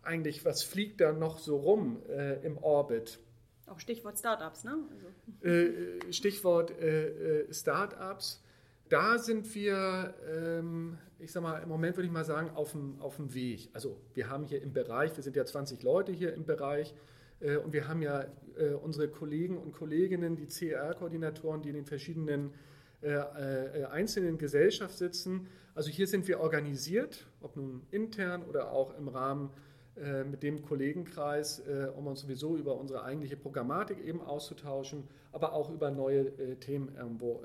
[0.02, 3.20] eigentlich, was fliegt da noch so rum äh, im Orbit?
[3.68, 4.80] Auch Stichwort Startups, ne?
[4.90, 5.48] Also.
[5.48, 8.42] Äh, Stichwort äh, äh, Startups.
[8.90, 13.00] Da sind wir, ähm, ich sag mal, im Moment würde ich mal sagen, auf dem,
[13.00, 13.70] auf dem Weg.
[13.74, 16.96] Also wir haben hier im Bereich, wir sind ja 20 Leute hier im Bereich
[17.42, 18.26] äh, und wir haben ja
[18.58, 22.56] äh, unsere Kollegen und Kolleginnen, die CR-Koordinatoren, die in den verschiedenen
[23.04, 25.48] einzelnen Gesellschaften sitzen.
[25.76, 29.50] Also hier sind wir organisiert, ob nun intern oder auch im Rahmen
[29.96, 35.54] äh, mit dem Kollegenkreis, äh, um uns sowieso über unsere eigentliche Programmatik eben auszutauschen, aber
[35.54, 37.44] auch über neue äh, Themen irgendwo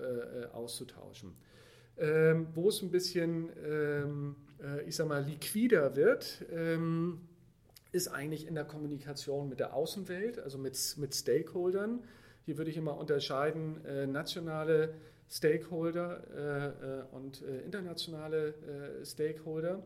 [0.52, 1.34] auszutauschen.
[1.98, 4.36] Ähm, wo es ein bisschen, ähm,
[4.86, 7.20] ich sag mal, liquider wird, ähm,
[7.92, 12.04] ist eigentlich in der Kommunikation mit der Außenwelt, also mit, mit Stakeholdern.
[12.46, 13.78] Hier würde ich immer unterscheiden
[14.10, 14.94] nationale
[15.28, 18.54] Stakeholder und internationale
[19.04, 19.82] Stakeholder.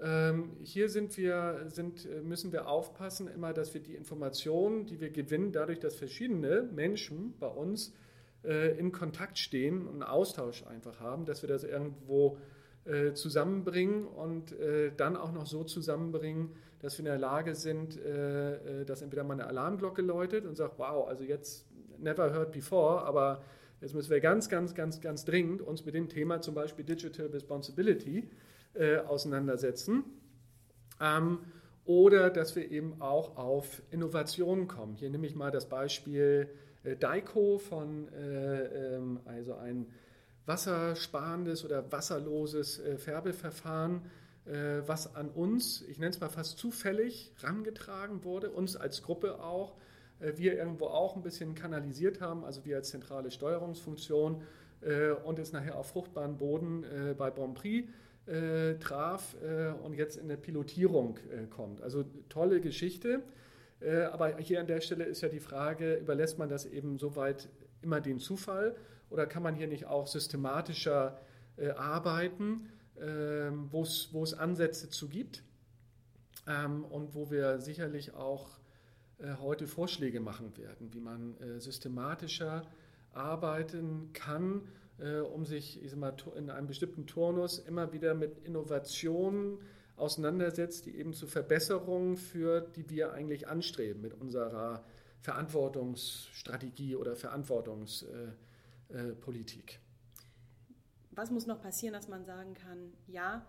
[0.00, 5.00] Ähm, hier sind wir, sind, äh, müssen wir aufpassen, immer, dass wir die Informationen, die
[5.00, 7.92] wir gewinnen, dadurch, dass verschiedene Menschen bei uns
[8.44, 12.38] äh, in Kontakt stehen und einen Austausch einfach haben, dass wir das irgendwo
[12.84, 14.54] äh, zusammenbringen und
[14.96, 17.98] dann auch noch so zusammenbringen, dass wir in der Lage sind,
[18.86, 21.66] dass entweder mal eine Alarmglocke läutet und sagt, wow, also jetzt
[21.98, 23.42] never heard before, aber
[23.80, 27.26] jetzt müssen wir ganz, ganz, ganz, ganz dringend uns mit dem Thema zum Beispiel Digital
[27.26, 28.28] Responsibility
[28.74, 30.04] äh, auseinandersetzen.
[31.00, 31.38] Ähm,
[31.84, 34.94] oder dass wir eben auch auf Innovationen kommen.
[34.94, 36.50] Hier nehme ich mal das Beispiel
[36.84, 39.86] äh, Daiko von äh, ähm, also ein
[40.44, 44.02] wassersparendes oder wasserloses äh, Färbeverfahren,
[44.46, 49.42] äh, was an uns, ich nenne es mal fast zufällig, rangetragen wurde, uns als Gruppe
[49.42, 49.76] auch,
[50.20, 54.42] wir irgendwo auch ein bisschen kanalisiert haben, also wir als zentrale Steuerungsfunktion
[55.24, 56.84] und es nachher auf fruchtbaren Boden
[57.16, 57.88] bei Bon Prix
[58.28, 61.80] äh, traf äh, und jetzt in der Pilotierung äh, kommt.
[61.80, 63.22] Also tolle Geschichte.
[63.80, 67.48] Äh, aber hier an der Stelle ist ja die Frage, überlässt man das eben soweit
[67.80, 68.76] immer den Zufall
[69.10, 71.18] oder kann man hier nicht auch systematischer
[71.56, 72.68] äh, arbeiten,
[73.00, 75.42] ähm, wo es Ansätze zu gibt
[76.46, 78.57] ähm, und wo wir sicherlich auch äh,
[79.40, 82.62] heute Vorschläge machen werden, wie man systematischer
[83.12, 84.62] arbeiten kann
[84.98, 89.58] äh, um sich ich sag mal, in einem bestimmten Turnus immer wieder mit Innovationen
[89.96, 94.84] auseinandersetzt, die eben zu Verbesserungen führt, die wir eigentlich anstreben mit unserer
[95.20, 99.80] Verantwortungsstrategie oder Verantwortungspolitik.
[101.10, 103.44] Was muss noch passieren, dass man sagen kann, ja,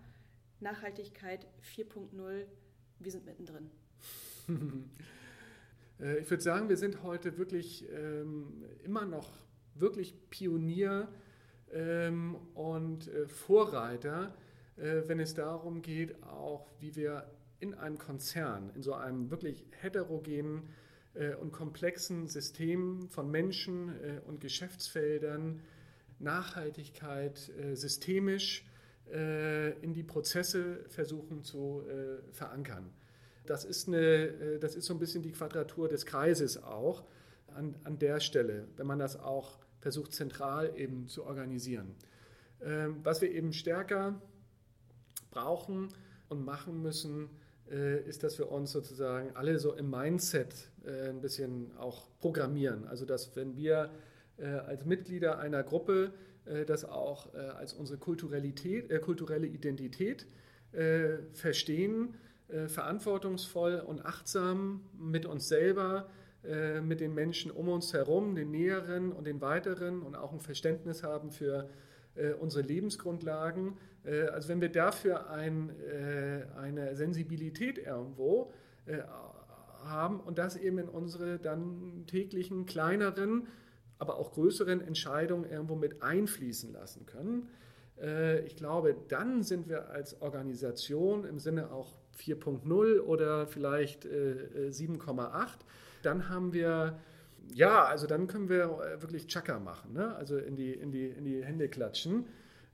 [0.60, 1.46] Nachhaltigkeit
[1.76, 2.46] 4.0,
[3.00, 3.70] wir sind mittendrin?
[6.00, 9.30] Äh, ich würde sagen, wir sind heute wirklich ähm, immer noch
[9.76, 11.08] wirklich Pionier
[11.72, 14.34] ähm, und äh, Vorreiter,
[14.78, 17.30] äh, wenn es darum geht, auch wie wir
[17.60, 20.70] in einem Konzern, in so einem wirklich heterogenen
[21.14, 25.62] äh, und komplexen System von Menschen äh, und Geschäftsfeldern
[26.20, 28.66] Nachhaltigkeit äh, systemisch
[29.12, 31.82] in die Prozesse versuchen zu
[32.32, 32.92] verankern.
[33.46, 37.04] Das ist, eine, das ist so ein bisschen die Quadratur des Kreises auch
[37.48, 41.96] an, an der Stelle, wenn man das auch versucht zentral eben zu organisieren.
[42.62, 44.22] Ähm, was wir eben stärker
[45.32, 45.90] brauchen
[46.28, 47.30] und machen müssen,
[47.72, 52.86] äh, ist, dass wir uns sozusagen alle so im Mindset äh, ein bisschen auch programmieren.
[52.88, 53.92] Also dass wenn wir
[54.38, 56.14] äh, als Mitglieder einer Gruppe
[56.66, 60.26] das auch als unsere Kulturalität, kulturelle Identität
[61.34, 62.16] verstehen,
[62.68, 66.10] verantwortungsvoll und achtsam mit uns selber,
[66.82, 71.04] mit den Menschen um uns herum, den Näheren und den Weiteren und auch ein Verständnis
[71.04, 71.70] haben für
[72.40, 78.52] unsere Lebensgrundlagen, äh, also wenn wir dafür ein, äh, eine Sensibilität irgendwo
[78.86, 79.00] äh,
[79.84, 83.48] haben und das eben in unsere dann täglichen kleineren,
[83.98, 87.50] aber auch größeren Entscheidungen irgendwo mit einfließen lassen können,
[88.46, 95.48] ich glaube, dann sind wir als Organisation im Sinne auch 4.0 oder vielleicht 7,8,
[96.04, 97.00] dann haben wir
[97.54, 100.16] ja, also dann können wir wirklich Chaka machen, ne?
[100.16, 102.26] also in die, in, die, in die Hände klatschen.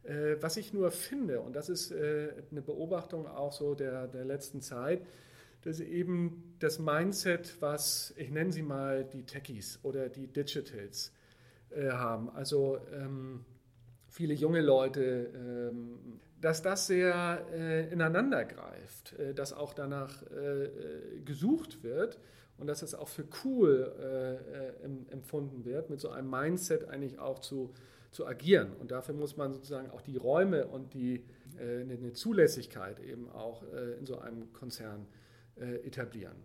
[0.03, 4.25] Äh, was ich nur finde, und das ist äh, eine Beobachtung auch so der, der
[4.25, 5.05] letzten Zeit,
[5.63, 11.11] dass eben das Mindset, was ich nenne sie mal die Techies oder die Digitals
[11.71, 13.45] äh, haben, also ähm,
[14.15, 20.69] viele junge Leute, ähm, dass das sehr äh, ineinander greift, äh, dass auch danach äh,
[21.25, 22.17] gesucht wird
[22.57, 23.91] und dass es auch für cool
[25.11, 27.73] empfunden wird, mit so einem Mindset eigentlich auch zu
[28.11, 28.71] zu agieren.
[28.79, 31.25] Und dafür muss man sozusagen auch die Räume und die,
[31.59, 33.61] eine Zulässigkeit eben auch
[33.99, 35.05] in so einem Konzern
[35.83, 36.37] etablieren.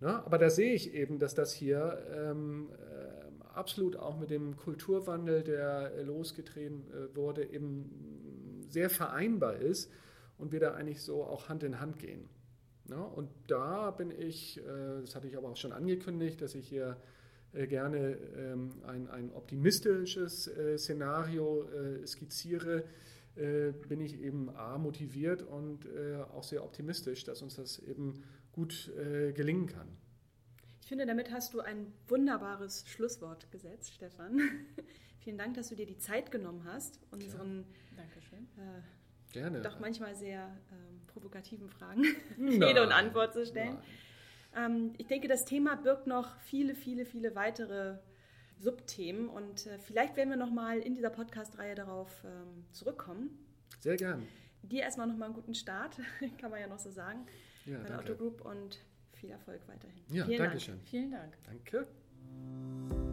[0.00, 3.23] Ja, aber da sehe ich eben, dass das hier ähm, äh,
[3.56, 9.90] absolut auch mit dem Kulturwandel, der losgetreten äh, wurde, eben sehr vereinbar ist
[10.38, 12.28] und wir da eigentlich so auch Hand in Hand gehen.
[12.88, 16.68] Ja, und da bin ich, äh, das hatte ich aber auch schon angekündigt, dass ich
[16.68, 16.96] hier
[17.54, 22.84] äh, gerne ähm, ein, ein optimistisches äh, Szenario äh, skizziere,
[23.88, 25.88] bin ich eben A motiviert und
[26.32, 28.92] auch sehr optimistisch, dass uns das eben gut
[29.34, 29.88] gelingen kann.
[30.84, 34.38] Ich finde, damit hast du ein wunderbares Schlusswort gesetzt, Stefan.
[35.20, 37.64] Vielen Dank, dass du dir die Zeit genommen hast, unseren
[37.96, 39.62] äh, Gerne.
[39.62, 42.04] doch manchmal sehr äh, provokativen Fragen
[42.38, 43.78] Rede und Antwort zu stellen.
[44.54, 47.96] Ähm, ich denke, das Thema birgt noch viele, viele, viele weitere
[48.58, 53.30] Subthemen und äh, vielleicht werden wir nochmal in dieser Podcast-Reihe darauf ähm, zurückkommen.
[53.80, 54.28] Sehr gern.
[54.60, 55.96] Dir erstmal nochmal einen guten Start,
[56.38, 57.24] kann man ja noch so sagen,
[57.64, 58.84] ja, bei der Auto Group und
[59.24, 60.02] viel Erfolg weiterhin.
[60.08, 60.62] Ja, Vielen danke Dank.
[60.62, 60.80] schön.
[60.84, 61.36] Vielen Dank.
[61.46, 63.03] Danke.